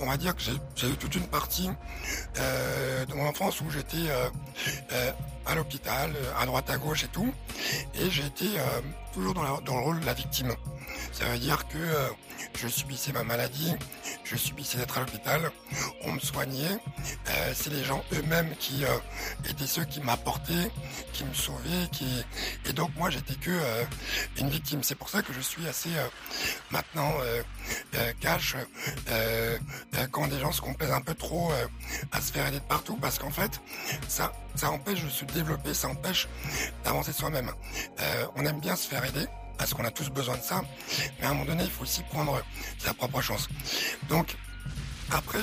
[0.01, 0.41] on va dire que
[0.75, 1.69] j'ai eu toute une partie
[2.37, 4.29] euh, de mon enfance où j'étais euh,
[4.93, 5.11] euh,
[5.45, 7.33] à l'hôpital, à droite à gauche et tout,
[7.95, 8.45] et j'ai été
[9.13, 10.53] toujours dans, le rôle de la victime.
[11.11, 11.77] Ça veut dire que
[12.55, 13.73] je subissais ma maladie,
[14.23, 15.51] je subissais d'être à l'hôpital,
[16.03, 16.77] on me soignait.
[17.29, 18.97] Euh, c'est les gens eux-mêmes qui euh,
[19.49, 20.71] étaient ceux qui m'apportaient,
[21.13, 22.23] qui me sauvaient, qui
[22.65, 23.83] et donc moi j'étais que euh,
[24.37, 24.83] une victime.
[24.83, 25.89] C'est pour ça que je suis assez
[26.71, 27.13] maintenant
[28.19, 28.55] cash
[30.11, 31.51] quand des gens se complaisent un peu trop
[32.11, 33.61] à se faire aider de partout, parce qu'en fait
[34.07, 36.27] ça ça empêche de se développer, ça empêche
[36.83, 37.51] d'avancer soi-même.
[38.35, 40.61] on aime bien se faire aider parce qu'on a tous besoin de ça.
[41.19, 42.41] Mais à un moment donné, il faut aussi prendre
[42.79, 43.47] sa propre chance.
[44.07, 44.37] Donc,
[45.11, 45.39] après,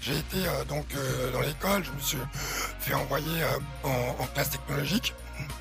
[0.00, 2.18] j'ai été euh, donc euh, dans l'école, je me suis
[2.80, 3.88] fait envoyer euh,
[4.18, 5.14] en, classe technologique.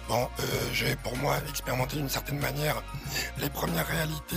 [0.08, 0.28] Bon,
[0.74, 2.82] j'ai pour moi expérimenté d'une certaine manière
[3.38, 4.36] les premières réalités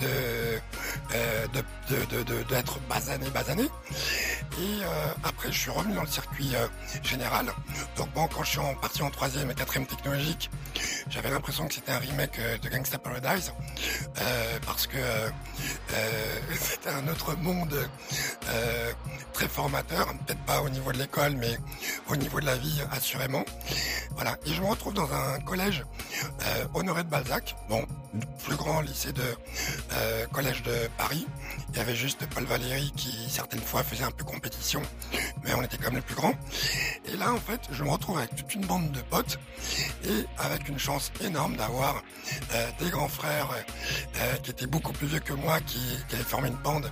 [0.00, 1.62] de
[2.48, 3.64] d'être basané, basané.
[3.64, 4.82] Et
[5.24, 6.52] après, je suis revenu dans le circuit
[7.02, 7.46] général.
[7.96, 10.50] Donc bon, quand je suis en parti en troisième et quatrième technologique,
[11.08, 13.52] j'avais l'impression que c'était un remake euh, de Gangsta Paradise
[14.20, 15.30] euh, parce que euh,
[16.60, 17.76] c'était un autre monde
[19.32, 21.58] très formateur, peut-être pas au niveau de l'école, mais
[22.08, 23.44] au niveau de la vie assurément.
[24.12, 24.36] Voilà.
[24.46, 25.84] Et je me retrouve dans un collège
[26.74, 27.56] honoré de Balzac.
[27.68, 27.86] Bon,
[28.44, 29.22] plus grand lycée de
[29.92, 31.26] euh, collège de Paris.
[31.80, 34.82] Y avait juste Paul Valéry qui certaines fois faisait un peu compétition,
[35.42, 36.34] mais on était quand même les plus grands.
[37.06, 39.38] Et là, en fait, je me retrouve avec toute une bande de potes
[40.04, 42.02] et avec une chance énorme d'avoir
[42.54, 43.48] euh, des grands frères
[44.16, 46.90] euh, qui étaient beaucoup plus vieux que moi, qui, qui avaient formé une bande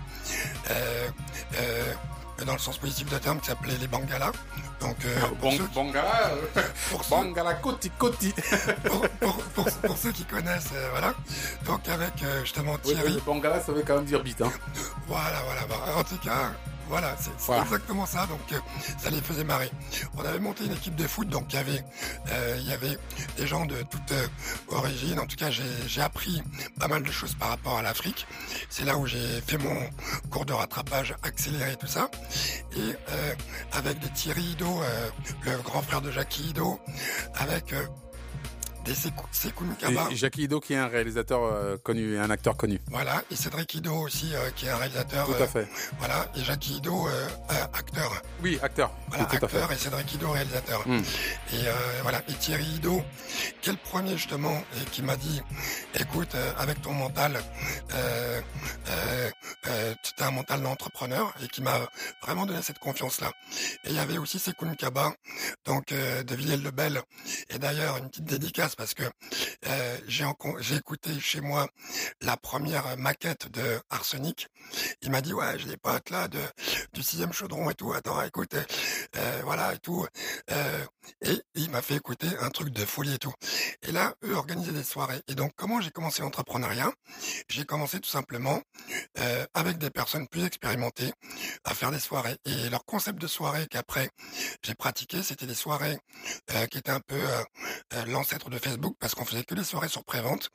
[2.44, 4.33] dans le sens positif de terme qui s'appelait les Bangalas.
[4.81, 6.31] Donc, euh, ceux Bangala,
[6.90, 8.33] pour Bangala Koti Koti.
[9.83, 11.14] pour, ceux qui connaissent, euh, voilà.
[11.66, 13.14] Donc avec euh, justement Thierry.
[13.14, 14.40] Oui, Bangala, ça veut quand même dire bite.
[14.40, 14.53] Hein.
[15.09, 15.62] Voilà, voilà.
[15.68, 16.53] Bah, en tout cas,
[16.88, 18.27] voilà, c'est exactement ça.
[18.27, 18.59] Donc, euh,
[18.98, 19.70] ça les faisait marrer.
[20.16, 21.85] On avait monté une équipe de foot, donc il y avait,
[22.31, 22.96] euh, il y avait
[23.37, 24.27] des gens de toute euh,
[24.68, 25.20] origine.
[25.20, 26.42] En tout cas, j'ai appris
[26.81, 28.27] pas mal de choses par rapport à l'Afrique.
[28.70, 29.77] C'est là où j'ai fait mon
[30.31, 32.11] cours de rattrapage accéléré, tout ça.
[32.77, 32.94] Et
[33.72, 34.81] avec des Thierry Ido,
[35.44, 36.81] le grand frère de Jackie Ido,
[37.35, 37.74] avec
[38.88, 42.81] et Jackie Ido qui est un réalisateur euh, connu, un acteur connu.
[42.88, 45.27] Voilà, et Cédric Ido aussi euh, qui est un réalisateur.
[45.27, 45.68] Tout à euh, fait.
[45.98, 47.07] voilà, et Jackie Ido
[47.72, 48.22] acteur.
[48.42, 48.90] Oui, acteur.
[49.09, 50.87] Voilà, acteur et Cédric Ido réalisateur.
[50.87, 51.03] Hmm.
[51.53, 51.64] Et
[52.03, 53.03] voilà, et Thierry Ido,
[53.61, 55.40] qui est le premier justement et qui m'a dit,
[55.98, 57.38] écoute, avec ton mental,
[59.64, 61.79] tu as un mental d'entrepreneur et qui m'a
[62.22, 63.33] vraiment donné cette confiance-là.
[63.85, 65.12] Et il y avait aussi Sekoun Kaba,
[65.64, 67.01] donc de Villers-le-Bel.
[67.51, 69.03] Et d'ailleurs, une petite dédicace parce que
[69.67, 71.69] euh, j'ai écouté chez moi
[72.23, 74.47] la première maquette de Arsenic.
[75.03, 76.38] Il m'a dit ouais, j'ai des potes là de
[76.95, 77.93] du sixième chaudron et tout.
[77.93, 78.55] Attends, écoute,
[79.17, 80.07] euh, voilà et tout.
[80.53, 80.85] Euh,
[81.23, 83.33] et il m'a fait écouter un truc de folie et tout.
[83.83, 85.21] Et là, eux organisaient des soirées.
[85.27, 86.93] Et donc, comment j'ai commencé l'entrepreneuriat?
[87.49, 88.61] J'ai commencé tout simplement
[89.19, 91.12] euh, avec des personnes plus expérimentées
[91.64, 92.37] à faire des soirées.
[92.45, 94.11] Et leur concept de soirée qu'après
[94.62, 95.99] j'ai pratiqué, c'était des soirées
[96.53, 98.59] euh, qui étaient un peu euh, l'ancêtre de
[98.99, 100.51] Parce qu'on faisait que des soirées sur prévente.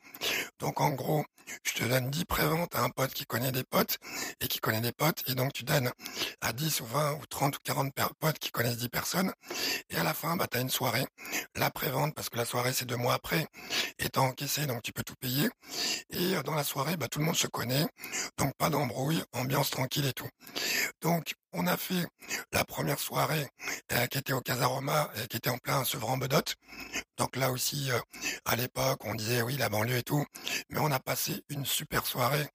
[0.60, 1.24] Donc, en gros,
[1.62, 3.98] je te donne 10 préventes à un pote qui connaît des potes
[4.40, 5.22] et qui connaît des potes.
[5.28, 5.90] Et donc, tu donnes
[6.40, 9.32] à 10 ou 20 ou 30 ou 40 potes qui connaissent 10 personnes.
[9.90, 11.06] Et à la fin, bah, tu as une soirée,
[11.54, 13.46] la prévente, parce que la soirée, c'est deux mois après,
[13.98, 15.48] étant encaissé, donc tu peux tout payer.
[16.10, 17.86] Et euh, dans la soirée, bah, tout le monde se connaît,
[18.38, 20.28] donc pas d'embrouille, ambiance tranquille et tout.
[21.00, 22.06] Donc, on a fait
[22.52, 23.46] la première soirée
[23.92, 26.56] euh, qui était au Casaroma, et qui était en plein Sevran Bedotte.
[27.16, 28.00] Donc là aussi, euh,
[28.44, 30.24] à l'époque, on disait oui, la banlieue et tout.
[30.70, 32.46] Mais on a passé une super soirée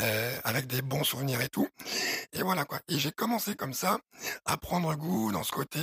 [0.00, 1.68] euh, avec des bons souvenirs et tout.
[2.32, 2.80] Et voilà quoi.
[2.88, 3.98] Et j'ai commencé comme ça
[4.44, 5.78] à prendre goût dans ce côté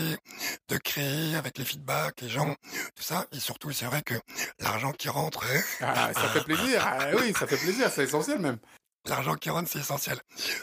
[0.67, 2.55] de créer avec les feedbacks, les gens,
[2.95, 3.25] tout ça.
[3.31, 4.15] Et surtout, c'est vrai que
[4.59, 5.43] l'argent qui rentre...
[5.81, 6.83] Ah, ça fait plaisir.
[6.85, 7.89] Ah, oui, ça fait plaisir.
[7.91, 8.57] C'est essentiel même.
[9.05, 10.19] L'argent qui rentre, c'est essentiel.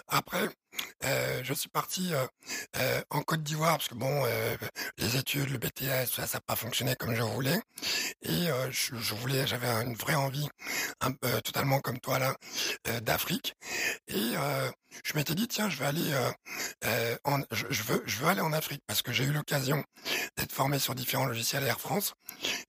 [0.08, 0.48] Après,
[1.04, 2.26] euh, je suis parti euh,
[2.78, 4.24] euh, en Côte d'Ivoire parce que bon,
[4.98, 7.60] les études, le BTS, ça n'a pas fonctionné comme je voulais.
[8.22, 10.48] Et je, voulais, j'avais une vraie envie,
[11.00, 12.34] un, totalement comme toi là,
[13.00, 13.54] d'Afrique.
[14.08, 14.34] Et
[15.04, 16.12] je m'étais dit tiens, je vais aller,
[17.24, 19.84] en, je, veux, je veux aller en Afrique parce que j'ai eu l'occasion
[20.36, 22.14] d'être formé sur différents logiciels Air France.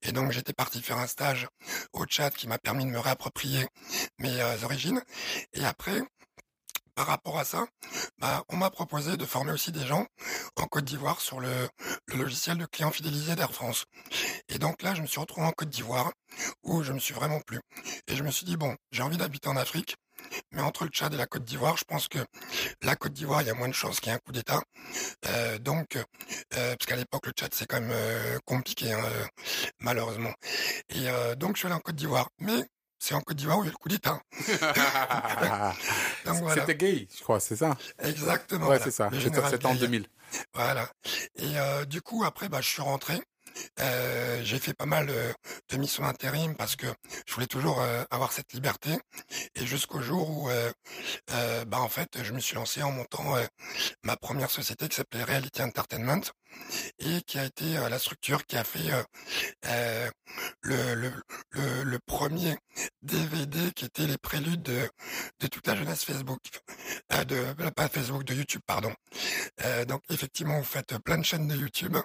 [0.04, 1.48] Et donc j'étais parti faire un stage
[1.94, 3.66] au Tchad qui m'a permis de me réapproprier
[4.20, 5.02] mes origines.
[5.54, 6.02] Et après,
[6.98, 7.68] par rapport à ça,
[8.18, 10.08] bah, on m'a proposé de former aussi des gens
[10.56, 11.70] en Côte d'Ivoire sur le,
[12.16, 13.86] logiciel de client fidélisé d'Air France.
[14.50, 16.12] Et donc là, je me suis retrouvé en Côte d'Ivoire
[16.64, 17.60] où je me suis vraiment plu.
[18.08, 19.96] Et je me suis dit, bon, j'ai envie d'habiter en Afrique,
[20.52, 22.18] mais entre le Tchad et la Côte d'Ivoire, je pense que
[22.82, 24.64] la Côte d'Ivoire, il y a moins de chances qu'il y ait un coup d'État.
[25.28, 26.04] Euh, donc, euh,
[26.50, 29.04] parce qu'à l'époque, le Tchad, c'est quand même euh, compliqué, hein,
[29.82, 30.34] malheureusement.
[30.90, 31.06] Et
[31.36, 32.30] donc, je suis allé en Côte d'Ivoire.
[32.40, 32.66] Mais
[33.00, 34.20] c'est en Côte d'Ivoire où il y a le coup d'État.
[36.56, 37.78] C'était gay, je crois, c'est ça?
[38.00, 38.68] Exactement.
[38.68, 39.10] Ouais, c'est ça.
[39.14, 40.08] C'était en 2000.
[40.54, 40.90] Voilà.
[41.36, 43.22] Et euh, du coup, après, bah, je suis rentré.
[43.80, 45.34] Euh, j'ai fait pas mal euh,
[45.70, 46.88] de missions d'intérim parce que
[47.26, 48.92] je voulais toujours euh, avoir cette liberté
[49.56, 50.50] et jusqu'au jour où
[51.68, 53.36] bah en fait je me suis lancé en montant
[54.04, 56.22] ma première société qui s'appelait Reality Entertainment
[57.00, 58.92] et qui a été la structure qui a fait
[60.62, 61.14] le, le,
[61.84, 62.58] le, premier
[63.02, 64.90] DVD qui était les préludes de,
[65.40, 66.40] de toute la jeunesse Facebook,
[67.28, 68.94] de pas Facebook, de YouTube, pardon.
[69.88, 71.98] donc effectivement, vous faites plein de chaînes de YouTube,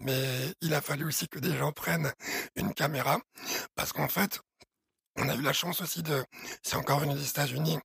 [0.00, 0.24] mais
[0.60, 2.12] il a fallu aussi que des gens prennent
[2.56, 3.20] une caméra,
[3.74, 4.40] parce qu'en fait,
[5.18, 6.24] on a eu la chance aussi de,
[6.62, 7.78] c'est encore venu des États-Unis,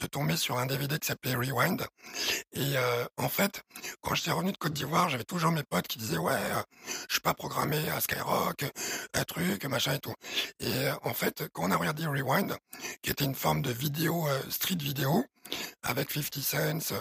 [0.00, 1.86] de tomber sur un DVD qui s'appelait Rewind.
[2.52, 3.62] Et euh, en fait,
[4.00, 6.62] quand j'étais revenu de Côte d'Ivoire, j'avais toujours mes potes qui disaient ouais, euh,
[7.08, 8.64] je suis pas programmé à Skyrock,
[9.14, 10.14] un truc, machin et tout.
[10.60, 12.56] Et euh, en fait, quand on a regardé Rewind,
[13.02, 15.24] qui était une forme de vidéo street vidéo
[15.82, 16.94] avec 50 Cent,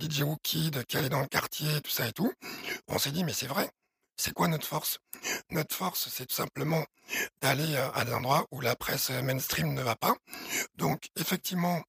[0.00, 2.32] DJ Wookid qui allait dans le quartier, tout ça et tout,
[2.88, 3.70] on s'est dit mais c'est vrai
[4.16, 4.98] c'est quoi notre force?
[5.50, 6.84] Notre force, c'est tout simplement
[7.40, 10.14] d'aller à des endroits où la presse mainstream ne va pas.
[10.76, 11.82] Donc, effectivement,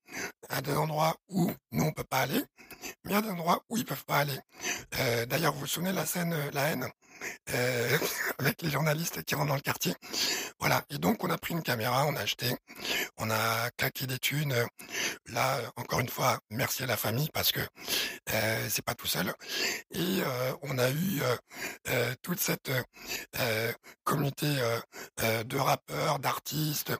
[0.49, 2.41] à des endroits où nous, on peut pas aller,
[3.05, 4.39] mais à des endroits où ils peuvent pas aller.
[5.27, 6.87] D'ailleurs, vous vous souvenez de la scène La haine?
[7.53, 7.97] Euh,
[8.39, 9.93] avec les journalistes qui rentrent dans le quartier.
[10.59, 10.83] Voilà.
[10.89, 12.55] Et donc, on a pris une caméra, on a acheté,
[13.17, 14.55] on a claqué des thunes.
[15.27, 17.61] Là, encore une fois, merci à la famille parce que
[18.33, 19.33] euh, c'est pas tout seul.
[19.91, 21.21] Et euh, on a eu
[22.21, 22.71] toute cette
[24.03, 24.47] communauté
[25.45, 26.93] de rappeurs, d'artistes,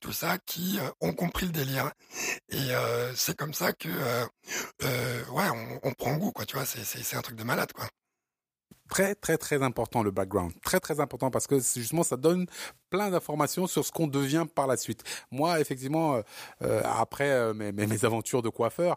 [0.00, 1.90] tout ça, qui ont compris le délire.
[2.50, 2.70] Et
[3.14, 3.88] c'est comme ça que,
[5.30, 5.48] ouais,
[5.82, 6.46] on, prend goût, quoi.
[6.46, 7.88] Tu vois, c'est un truc de malade, quoi
[8.90, 12.46] très très très important le background, très très important parce que justement ça donne
[12.90, 15.04] plein d'informations sur ce qu'on devient par la suite.
[15.30, 16.22] Moi effectivement euh,
[16.62, 18.96] euh après euh, mes, mes, aventures de coiffeur,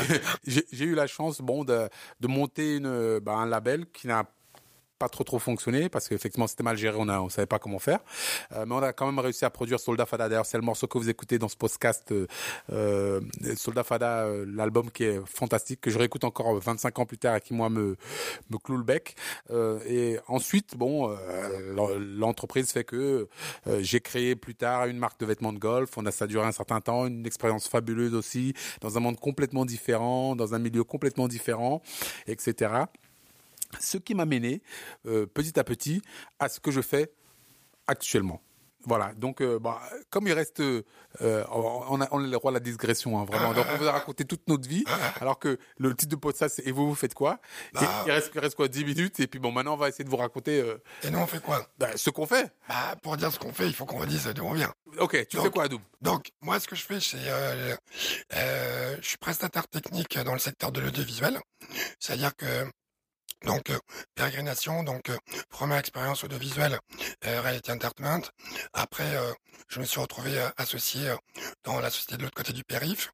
[0.46, 1.88] j'ai eu la chance bon de,
[2.20, 4.24] de monter une bah, un label qui n'a
[4.98, 7.78] pas trop trop fonctionné parce qu'effectivement c'était mal géré, on a on savait pas comment
[7.78, 8.00] faire.
[8.52, 10.28] Euh, mais on a quand même réussi à produire Soldat Fada.
[10.28, 12.26] D'ailleurs c'est le morceau que vous écoutez dans ce podcast euh,
[12.72, 13.20] euh
[13.56, 17.36] Soldat Fada, euh, l'album qui est fantastique que je réécoute encore 25 ans plus tard
[17.36, 17.96] et qui moi me
[18.50, 19.14] me cloue le bec.
[19.86, 21.16] et ensuite bon
[22.16, 23.28] l'entreprise fait que
[23.80, 25.90] j'ai créé plus tard une marque de vêtements de golf.
[25.96, 29.64] On a ça duré un certain temps, une expérience fabuleuse aussi dans un monde complètement
[29.64, 31.82] différent, dans un milieu complètement différent,
[32.26, 32.86] etc
[33.80, 34.62] ce qui m'a mené
[35.06, 36.02] euh, petit à petit
[36.38, 37.12] à ce que je fais
[37.86, 38.40] actuellement.
[38.88, 40.82] Voilà, donc euh, bah, comme il reste, euh,
[41.20, 43.52] on, a, on est le roi de la digression, hein, vraiment.
[43.52, 44.84] Donc on vous a raconté toute notre vie,
[45.20, 47.40] alors que le titre de podcast c'est «Et vous, vous faites quoi?
[47.74, 48.68] Bah, il, reste, il reste quoi?
[48.68, 50.64] 10 minutes, et puis bon, maintenant on va essayer de vous raconter...
[51.02, 51.66] et nous on fait quoi?
[51.78, 52.52] bah, Ce qu'on fait.
[52.68, 54.72] Bah, Pour dire ce qu'on fait, il faut qu'on redise d'où on vient.
[54.98, 55.82] Ok, tu fais quoi Adoum?
[56.00, 57.18] Donc, moi ce que je fais, c'est...
[58.30, 61.40] je suis prestataire technique dans le secteur de l'audiovisuel,
[61.98, 62.46] c'est-à-dire que
[63.46, 63.78] donc, euh,
[64.14, 65.16] pérégrination, donc euh,
[65.48, 66.78] première expérience audiovisuelle,
[67.24, 68.22] euh, Reality Entertainment.
[68.72, 69.32] Après, euh,
[69.68, 71.14] je me suis retrouvé associé
[71.64, 73.10] dans la société de l'autre côté du périph'.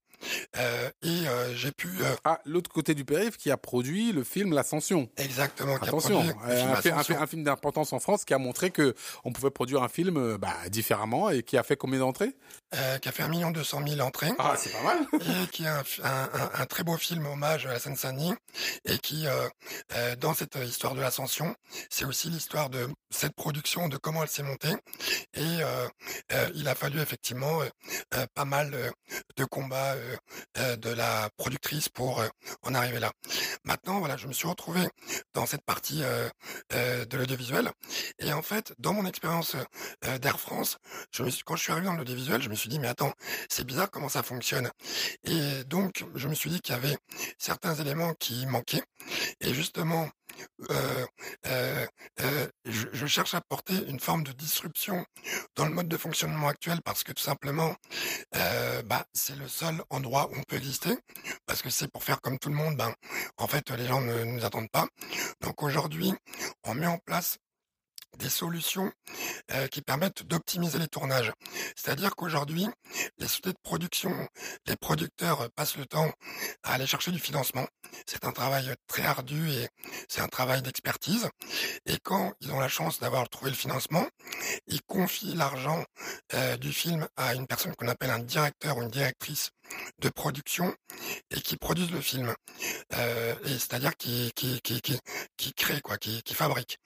[0.59, 1.89] Euh, et euh, j'ai pu...
[2.01, 5.09] Euh, ah, l'autre côté du périph' qui a produit le film L'Ascension.
[5.17, 5.77] Exactement.
[5.77, 10.37] Attention, un, film d'importance en France qui a montré que on pouvait produire un film
[10.37, 12.35] bah, différemment et qui a fait combien d'entrées?
[13.03, 14.33] Qui a fait un million deux cent mille entrées.
[14.39, 15.07] Ah, c'est pas mal.
[15.21, 15.83] et qui est un,
[16.55, 18.35] un, très beau film hommage à la Seine-Saint-Denis
[18.87, 19.27] et qui,
[20.19, 21.55] dans cette histoire de l'Ascension,
[21.91, 24.75] c'est aussi l'histoire de cette production, de comment elle s'est montée.
[25.35, 25.61] Et
[26.55, 27.61] il a fallu effectivement
[28.35, 28.75] pas mal
[29.37, 29.95] de combats
[30.57, 32.29] de la productrice pour euh,
[32.63, 33.13] en arriver là.
[33.65, 34.81] Maintenant, voilà, je me suis retrouvé
[35.35, 37.71] dans cette partie euh, de l'audiovisuel.
[38.19, 39.57] Et en fait, dans mon expérience
[40.21, 40.79] d'Air France,
[41.45, 43.13] quand je suis arrivé dans l'audiovisuel, je me suis dit, mais attends,
[43.49, 44.71] c'est bizarre comment ça fonctionne.
[45.25, 46.97] Et donc, je me suis dit qu'il y avait
[47.39, 48.83] certains éléments qui manquaient.
[49.41, 50.22] Et justement, euh, euh, euh,
[52.65, 55.05] je, je, cherche à apporter une forme de disruption
[55.57, 57.75] dans le mode de fonctionnement actuel parce que tout simplement,
[58.85, 60.97] bah, c'est le seul endroit où on peut exister
[61.47, 62.77] parce que c'est pour faire comme tout le monde.
[62.77, 62.95] Ben,
[63.37, 64.87] en fait, les gens ne nous attendent pas.
[65.41, 66.13] Donc aujourd'hui,
[66.65, 67.39] on met en place
[68.19, 68.93] des solutions
[69.53, 71.33] euh, qui permettent d'optimiser les tournages.
[71.77, 72.67] C'est-à-dire qu'aujourd'hui,
[73.19, 74.29] les sociétés de production,
[74.67, 76.11] les producteurs passent le temps
[76.63, 77.67] à aller chercher du financement.
[78.07, 79.69] C'est un travail très ardu et
[80.09, 81.29] c'est un travail d'expertise.
[81.87, 84.07] Et quand ils ont la chance d'avoir trouvé le financement,
[84.67, 85.85] ils confient l'argent
[86.35, 89.51] euh, du film à une personne qu'on appelle un directeur ou une directrice
[89.99, 90.75] de production
[91.31, 92.35] et qui produisent le film.
[92.95, 94.99] Euh, c'est-à-dire qui, qui, qui, qui,
[95.37, 96.79] qui crée, quoi, qui, qui fabrique.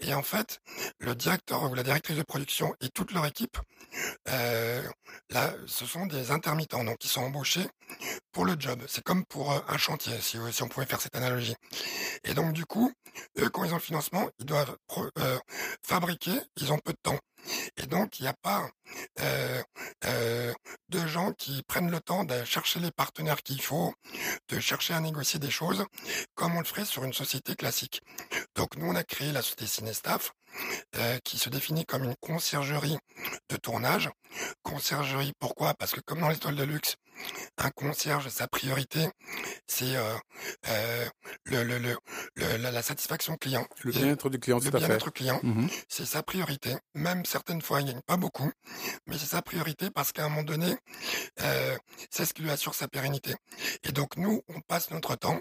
[0.00, 0.60] Et en fait,
[0.98, 3.58] le directeur ou la directrice de production et toute leur équipe,
[4.28, 4.82] euh,
[5.30, 7.66] là, ce sont des intermittents, donc ils sont embauchés
[8.32, 8.82] pour le job.
[8.88, 11.54] C'est comme pour euh, un chantier, si, on pouvait faire cette analogie.
[12.24, 12.92] Et donc du coup,
[13.38, 14.76] eux, quand ils ont le financement, ils doivent
[15.86, 17.18] fabriquer, ils ont peu de temps.
[17.76, 18.68] Et donc, il n'y a pas
[19.20, 19.62] euh,
[20.04, 20.52] euh,
[20.88, 23.94] de gens qui prennent le temps de chercher les partenaires qu'il faut,
[24.48, 25.84] de chercher à négocier des choses,
[26.34, 28.02] comme on le ferait sur une société classique.
[28.54, 30.32] Donc, nous, on a créé la société Cinestaff,
[30.96, 32.98] euh, qui se définit comme une conciergerie
[33.48, 34.10] de tournage.
[34.62, 35.74] Conciergerie, pourquoi?
[35.74, 36.96] Parce que comme dans les toiles de luxe,
[37.58, 39.08] un concierge, sa priorité,
[39.66, 40.14] c'est euh,
[40.68, 41.08] euh,
[41.44, 43.66] le, le, le, la, satisfaction client.
[43.84, 46.74] Le bien-être du client, Le bien-être client, mmh c'est sa priorité.
[46.94, 48.50] Même certaines fois, il gagne pas beaucoup,
[49.06, 50.76] mais c'est sa priorité parce qu'à un moment donné,
[51.42, 51.76] euh,
[52.10, 53.34] c'est ce qui lui assure sa pérennité.
[53.84, 55.40] Et donc nous, on passe notre temps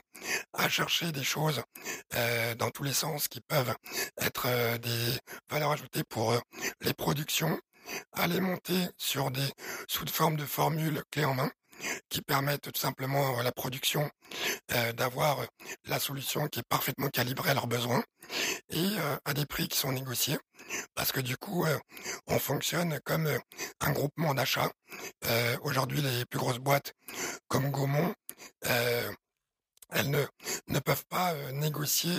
[0.54, 1.64] à chercher des choses
[2.16, 3.74] euh, dans tous les sens qui peuvent
[4.18, 5.18] être euh, des
[5.50, 6.34] valeurs ajoutées pour
[6.82, 7.60] les productions,
[8.14, 9.48] à les monter sur des
[9.88, 11.52] sous forme de formules clés en main
[12.10, 14.10] qui permettent tout simplement à la production
[14.96, 15.46] d'avoir
[15.86, 18.04] la solution qui est parfaitement calibrée à leurs besoins
[18.70, 18.88] et
[19.26, 20.38] à des prix qui sont négociés
[20.96, 21.66] parce que du coup
[22.28, 23.30] on fonctionne comme
[23.82, 24.72] un groupement d'achat.
[25.64, 26.94] Aujourd'hui les plus grosses boîtes
[27.48, 28.14] comme Gaumont
[29.92, 30.24] elles ne,
[30.68, 32.14] ne peuvent pas négocier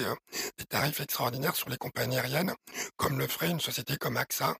[0.59, 2.55] des tarifs extraordinaires sur les compagnies aériennes,
[2.97, 4.55] comme le ferait une société comme AXA,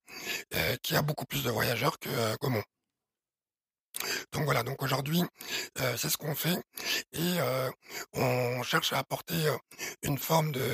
[0.83, 2.09] qui a beaucoup plus de voyageurs que
[2.41, 2.63] Gaumont.
[4.33, 5.23] Donc voilà, donc aujourd'hui,
[5.81, 6.57] euh, c'est ce qu'on fait
[7.13, 7.71] et euh,
[8.15, 9.57] on cherche à apporter euh,
[10.03, 10.67] une forme de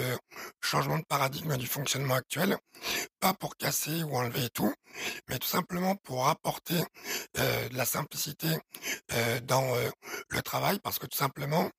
[0.62, 2.56] changement de paradigme du fonctionnement actuel,
[3.20, 4.72] pas pour casser ou enlever tout,
[5.28, 6.78] mais tout simplement pour apporter
[7.34, 8.48] de la simplicité
[9.44, 9.74] dans
[10.28, 11.70] le travail, parce que tout simplement,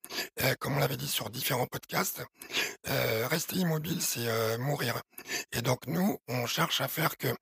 [0.60, 2.22] comme on l'avait dit sur différents podcasts,
[2.86, 5.02] rester immobile, c'est mourir.
[5.52, 7.34] Et donc nous, on cherche à faire que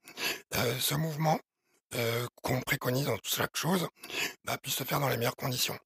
[0.79, 1.39] ce mouvement
[1.95, 3.87] euh, qu'on préconise dans chaque chose
[4.45, 5.77] bah, puisse se faire dans les meilleures conditions.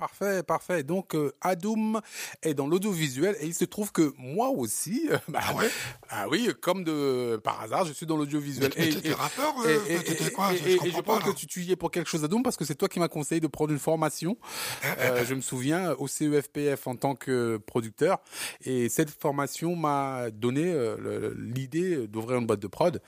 [0.00, 0.82] Parfait, parfait.
[0.82, 2.00] Donc, euh, Adoum
[2.42, 5.70] est dans l'audiovisuel et il se trouve que moi aussi, euh, bah, ah, ouais?
[6.08, 8.72] ah oui, comme de par hasard, je suis dans l'audiovisuel.
[8.76, 10.54] Et t'étais rappeur euh, Et, quoi?
[10.54, 12.64] je, et je pense que tu, tu, y es pour quelque chose, Adoum, parce que
[12.64, 14.38] c'est toi qui m'as conseillé de prendre une formation.
[14.86, 18.20] euh, je me souviens au CEFPF en tant que producteur
[18.64, 23.02] et cette formation m'a donné euh, l'idée d'ouvrir une boîte de prod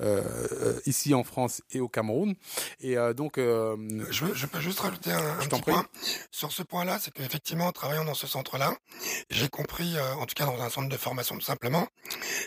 [0.00, 2.34] euh, ici en France et au Cameroun.
[2.80, 5.86] Et donc, je, je, peux juste rajouter un, un petit point
[6.32, 8.74] sur ce point-là, c'est qu'effectivement, en travaillant dans ce centre-là,
[9.28, 11.86] j'ai compris, euh, en tout cas dans un centre de formation tout simplement,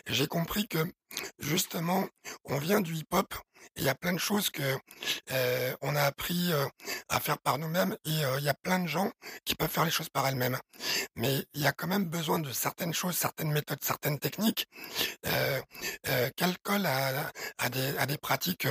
[0.07, 0.79] j'ai compris que
[1.39, 2.05] justement,
[2.45, 3.33] on vient du hip-hop.
[3.77, 4.77] Il y a plein de choses que
[5.31, 6.65] euh, on a appris euh,
[7.09, 9.11] à faire par nous-mêmes et il y a plein de gens
[9.43, 10.57] qui peuvent faire les choses par elles-mêmes.
[11.15, 14.67] Mais il y a quand même besoin de certaines choses, certaines méthodes, certaines techniques
[15.23, 18.67] qu'elles collent à, des, pratiques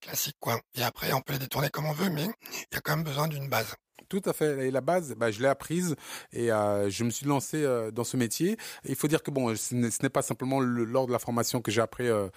[0.00, 0.36] classiques.
[0.74, 3.04] Et après, on peut les détourner comme on veut, mais il y a quand même
[3.04, 3.74] besoin d'une base.
[4.12, 4.66] Tout à fait.
[4.66, 5.96] Et la base, bah, je l'ai apprise
[6.34, 8.58] et euh, je me suis lancé euh, dans ce métier.
[8.84, 11.70] il faut dire que bon, ce n'est pas simplement le, lors de la formation que
[11.70, 12.28] j'ai appris euh,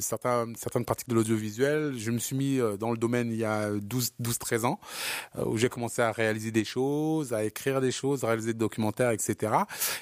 [0.00, 1.96] certaines pratiques de l'audiovisuel.
[1.96, 4.80] Je me suis mis dans le domaine il y a 12-13 ans,
[5.46, 9.12] où j'ai commencé à réaliser des choses, à écrire des choses, à réaliser des documentaires,
[9.12, 9.52] etc.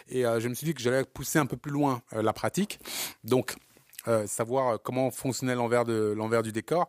[0.09, 2.81] Et je me suis dit que j'allais pousser un peu plus loin la pratique.
[3.23, 3.55] Donc,
[4.25, 6.89] savoir comment fonctionnait l'envers du décor.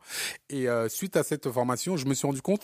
[0.50, 2.64] Et suite à cette formation, je me suis rendu compte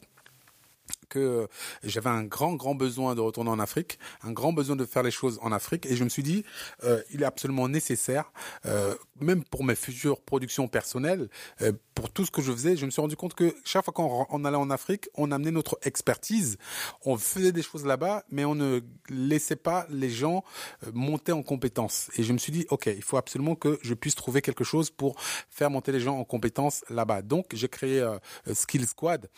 [1.10, 1.48] que
[1.84, 5.12] j'avais un grand, grand besoin de retourner en Afrique, un grand besoin de faire les
[5.12, 5.86] choses en Afrique.
[5.86, 6.44] Et je me suis dit,
[6.84, 8.32] euh, il est absolument nécessaire,
[8.66, 11.30] euh, même pour mes futures productions personnelles,
[11.62, 13.94] euh, pour tout ce que je faisais, je me suis rendu compte que chaque fois
[13.94, 16.58] qu'on allait en Afrique, on amenait notre expertise,
[17.06, 20.44] on faisait des choses là-bas, mais on ne laissait pas les gens
[20.86, 22.10] euh, monter en compétences.
[22.18, 24.90] Et je me suis dit, ok, il faut absolument que je puisse trouver quelque chose
[24.90, 25.16] pour
[25.50, 27.22] faire monter les gens en compétences là-bas.
[27.22, 28.18] Donc j'ai créé euh,
[28.54, 29.30] Skill Squad,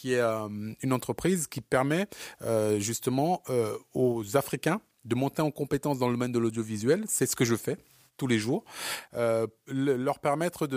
[0.00, 0.48] qui est euh,
[0.82, 2.06] une entreprise qui permet
[2.40, 7.04] euh, justement euh, aux Africains de monter en compétences dans le domaine de l'audiovisuel.
[7.06, 7.76] C'est ce que je fais
[8.16, 8.64] tous les jours,
[9.66, 10.68] leur permettre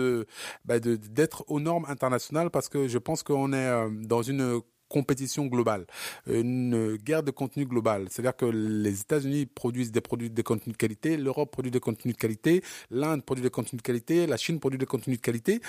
[0.64, 4.62] bah, d'être aux normes internationales parce que je pense qu'on est dans une
[4.94, 5.86] compétition globale,
[6.28, 8.06] une guerre de contenu globale.
[8.10, 12.14] C'est-à-dire que les États-Unis produisent des produits de contenu de qualité, l'Europe produit des contenus
[12.14, 15.60] de qualité, l'Inde produit des contenus de qualité, la Chine produit des contenus de qualité.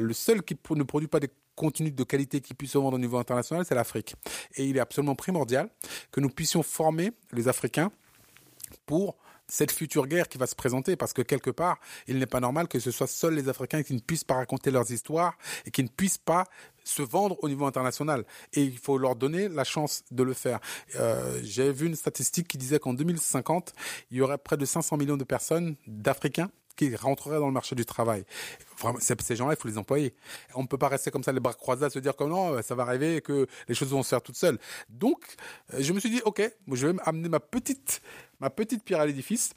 [0.00, 2.98] Le seul qui ne produit pas des contenu de qualité qui puisse se vendre au
[2.98, 4.14] niveau international, c'est l'Afrique.
[4.56, 5.68] Et il est absolument primordial
[6.10, 7.92] que nous puissions former les Africains
[8.86, 9.18] pour
[9.52, 12.68] cette future guerre qui va se présenter parce que quelque part, il n'est pas normal
[12.68, 15.36] que ce soit seuls les Africains qui ne puissent pas raconter leurs histoires
[15.66, 16.46] et qui ne puissent pas
[16.84, 18.24] se vendre au niveau international.
[18.54, 20.58] Et il faut leur donner la chance de le faire.
[20.96, 23.74] Euh, J'ai vu une statistique qui disait qu'en 2050,
[24.10, 27.74] il y aurait près de 500 millions de personnes, d'Africains, qui rentreraient dans le marché
[27.74, 28.24] du travail.
[28.78, 30.14] Vraiment, ces gens-là, il faut les employer.
[30.54, 32.60] On ne peut pas rester comme ça, les bras croisés, à se dire que non,
[32.62, 34.58] ça va arriver que les choses vont se faire toutes seules.
[34.88, 35.24] Donc,
[35.74, 38.00] euh, je me suis dit, ok, je vais amener ma petite,
[38.40, 39.52] ma petite pierre à l'édifice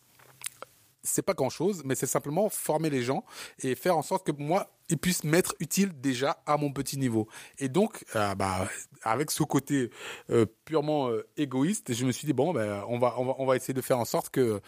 [1.05, 3.23] c'est pas grand chose, mais c'est simplement former les gens
[3.63, 7.27] et faire en sorte que moi, ils puissent m'être utiles déjà à mon petit niveau.
[7.59, 8.67] Et donc, euh, bah,
[9.03, 9.89] avec ce côté
[10.29, 13.45] euh, purement euh, égoïste, je me suis dit bon, ben, on va, on va, on
[13.45, 14.61] va essayer de faire en sorte que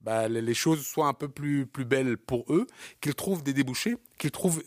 [0.00, 2.66] bah, les choses soient un peu plus, plus belles pour eux,
[3.00, 4.62] qu'ils trouvent des débouchés, qu'ils trouvent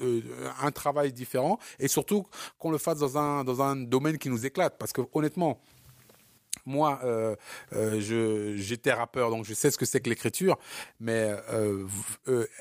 [0.62, 2.26] un travail différent, et surtout
[2.60, 5.60] qu'on le fasse dans un, dans un domaine qui nous éclate, parce que honnêtement
[6.66, 7.36] moi, euh,
[7.74, 10.58] euh, j'étais rappeur, donc je sais ce que c'est que l'écriture,
[11.00, 11.88] mais euh,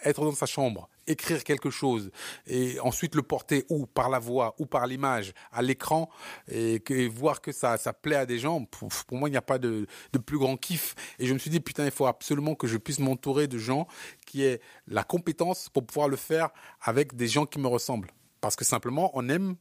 [0.05, 2.11] être dans sa chambre, écrire quelque chose
[2.47, 6.09] et ensuite le porter ou par la voix ou par l'image à l'écran
[6.49, 9.39] et, et, voir que ça, ça plaît à des gens, pour, pour moi, il n'y
[9.39, 10.95] a pas de, de plus grand kiff.
[11.19, 13.87] Et je me suis dit, putain, il faut absolument que je puisse m'entourer de gens
[14.27, 18.11] qui aient la compétence pour pouvoir le faire avec des gens qui me ressemblent.
[18.41, 19.57] Parce que simplement, on aime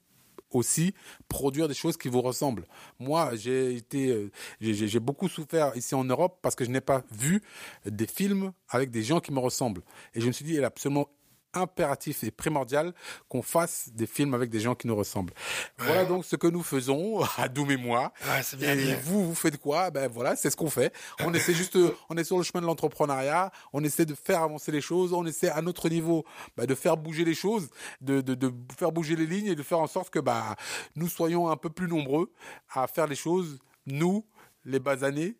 [0.55, 0.93] aussi
[1.27, 2.65] produire des choses qui vous ressemblent.
[2.99, 4.31] Moi, j'ai été, euh,
[4.61, 7.41] j'ai beaucoup souffert ici en Europe parce que je n'ai pas vu
[7.85, 9.81] des films avec des gens qui me ressemblent.
[10.13, 11.09] Et je me suis dit, il est absolument
[11.53, 12.93] impératif et primordial
[13.29, 15.33] qu'on fasse des films avec des gens qui nous ressemblent.
[15.77, 18.13] Voilà donc ce que nous faisons, Adoum et moi.
[18.61, 19.91] et vous, vous faites quoi?
[19.91, 20.93] Ben voilà, c'est ce qu'on fait.
[21.19, 21.77] On essaie juste,
[22.09, 25.25] on est sur le chemin de l'entrepreneuriat, on essaie de faire avancer les choses, on
[25.25, 26.25] essaie à notre niveau
[26.57, 27.69] bah, de faire bouger les choses,
[28.01, 30.55] de, de, de, faire bouger les lignes et de faire en sorte que bah,
[30.95, 32.31] nous soyons un peu plus nombreux
[32.73, 34.25] à faire les choses, nous,
[34.65, 35.35] les basanés,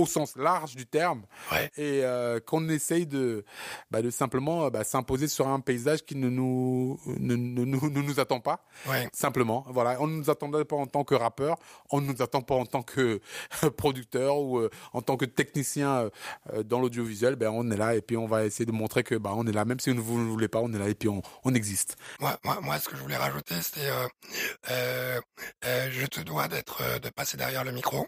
[0.00, 1.22] au sens large du terme,
[1.76, 3.44] et euh, qu'on essaye de,
[3.90, 8.40] bah, de simplement bah, s'imposer sur un paysage qui ne nous, ne, ne, nous attend
[8.40, 8.64] pas.
[9.12, 11.56] Simplement, voilà, on ne nous attendait pas en tant que rappeur,
[11.90, 13.20] on ne nous attend pas en tant que
[13.76, 16.10] producteur ou euh, en tant que technicien
[16.52, 17.36] euh, dans l'audiovisuel.
[17.36, 19.52] Ben on est là et puis on va essayer de montrer que bah on est
[19.52, 21.96] là, même si vous ne voulez pas, on est là et puis on, on existe.
[22.20, 23.90] Moi, moi, moi, ce que je voulais rajouter, c'était
[25.62, 28.06] je te dois d'être de passer derrière le micro.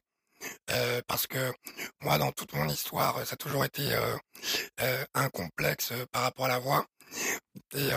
[0.70, 1.52] Euh, parce que
[2.00, 4.16] moi, dans toute mon histoire, ça a toujours été euh,
[4.80, 6.84] euh, un complexe par rapport à la voix.
[7.74, 7.90] Et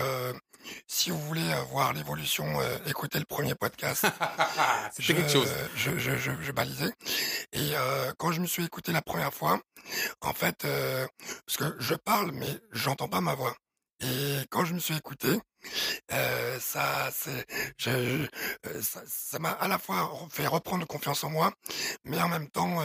[0.86, 2.44] si vous voulez voir l'évolution,
[2.86, 4.06] écoutez le premier podcast.
[4.92, 5.48] C'est quelque chose.
[5.74, 6.92] Je, je, je, je balisais.
[7.52, 7.72] Et
[8.18, 9.58] quand je me suis écouté la première fois,
[10.20, 10.66] en fait,
[11.46, 13.54] parce que je parle, mais j'entends pas ma voix.
[14.00, 15.38] Et quand je me suis écouté,
[16.12, 17.46] euh, ça, c'est,
[17.76, 18.26] je, euh,
[18.80, 21.52] ça, ça m'a à la fois fait reprendre confiance en moi,
[22.04, 22.76] mais en même temps,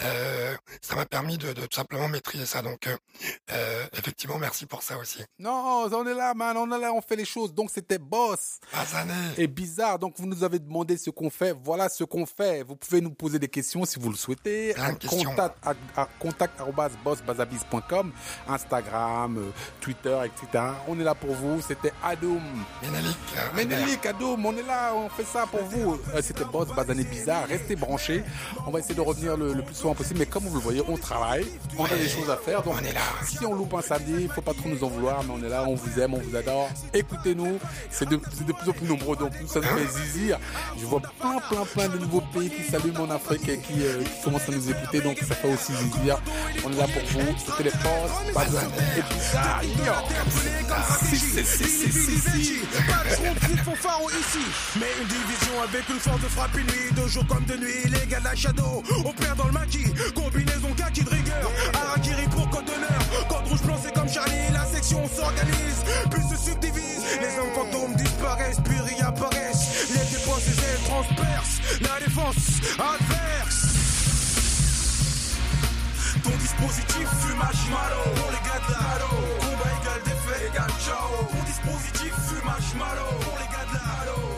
[0.00, 2.62] euh, ça m'a permis de, de, tout simplement maîtriser ça.
[2.62, 2.88] Donc,
[3.92, 5.22] effectivement, merci pour ça aussi.
[5.38, 7.52] Non, on est là, man, on est là, on fait les choses.
[7.54, 8.58] Donc, c'était boss.
[9.36, 9.98] Et bizarre.
[9.98, 11.52] Donc, vous nous avez demandé ce qu'on fait.
[11.52, 12.62] Voilà ce qu'on fait.
[12.62, 14.76] Vous pouvez nous poser des questions si vous le souhaitez.
[14.78, 16.60] Un contact à, à contact
[18.48, 20.64] Instagram, Twitter, etc.
[20.88, 21.60] On est là pour vous.
[21.60, 22.42] C'était Adoum.
[23.56, 25.98] Ménélique, Adoum, on est là, on fait ça pour vous.
[26.14, 27.46] Euh, c'était Boss Bazané Bizarre.
[27.48, 28.22] Restez branchés.
[28.66, 30.18] On va essayer de revenir le, plus souvent possible.
[30.18, 31.46] Mais comme vous le voyez, on travaille.
[31.78, 32.62] On a des choses à faire.
[32.62, 33.00] Donc, on est là.
[33.24, 35.24] si on loupe un samedi, faut pas trop nous en vouloir.
[35.24, 36.68] Mais on est là, on vous aime, on vous adore.
[36.92, 37.58] Écoutez-nous.
[37.90, 39.16] C'est de, de, plus en plus nombreux.
[39.16, 40.38] Donc, nous, ça nous fait zizir.
[40.78, 44.02] Je vois plein, plein, plein de nouveaux pays qui s'allument en Afrique et qui, euh,
[44.02, 45.00] qui, commencent à nous écouter.
[45.00, 46.20] Donc, ça fait aussi zizir.
[46.62, 47.34] On est là pour vous.
[47.38, 48.66] C'était les Boss Bazané
[48.98, 49.62] et Bizarre.
[52.02, 54.44] Pas de gros de fanfaro ici,
[54.76, 58.06] mais une division avec une force de frappe nuit, de jour comme de nuit, les
[58.08, 62.50] gars de la shadow, on perd dans le maquis, combinaison kaki de rigueur, Arakiri pour
[62.50, 67.38] code d'honneur, code rouge blanc c'est comme Charlie, la section s'organise, puis se subdivise, les
[67.38, 73.62] hommes fantômes disparaissent, puis réapparaissent, les dépenses et transpercent, la défense adverse.
[76.24, 78.72] Ton dispositif fume marshmallow pour les gars de
[80.46, 81.28] égale ciao.
[81.34, 83.06] Mon dispositif fumage malo.
[83.20, 84.31] Pour les gars de la halo.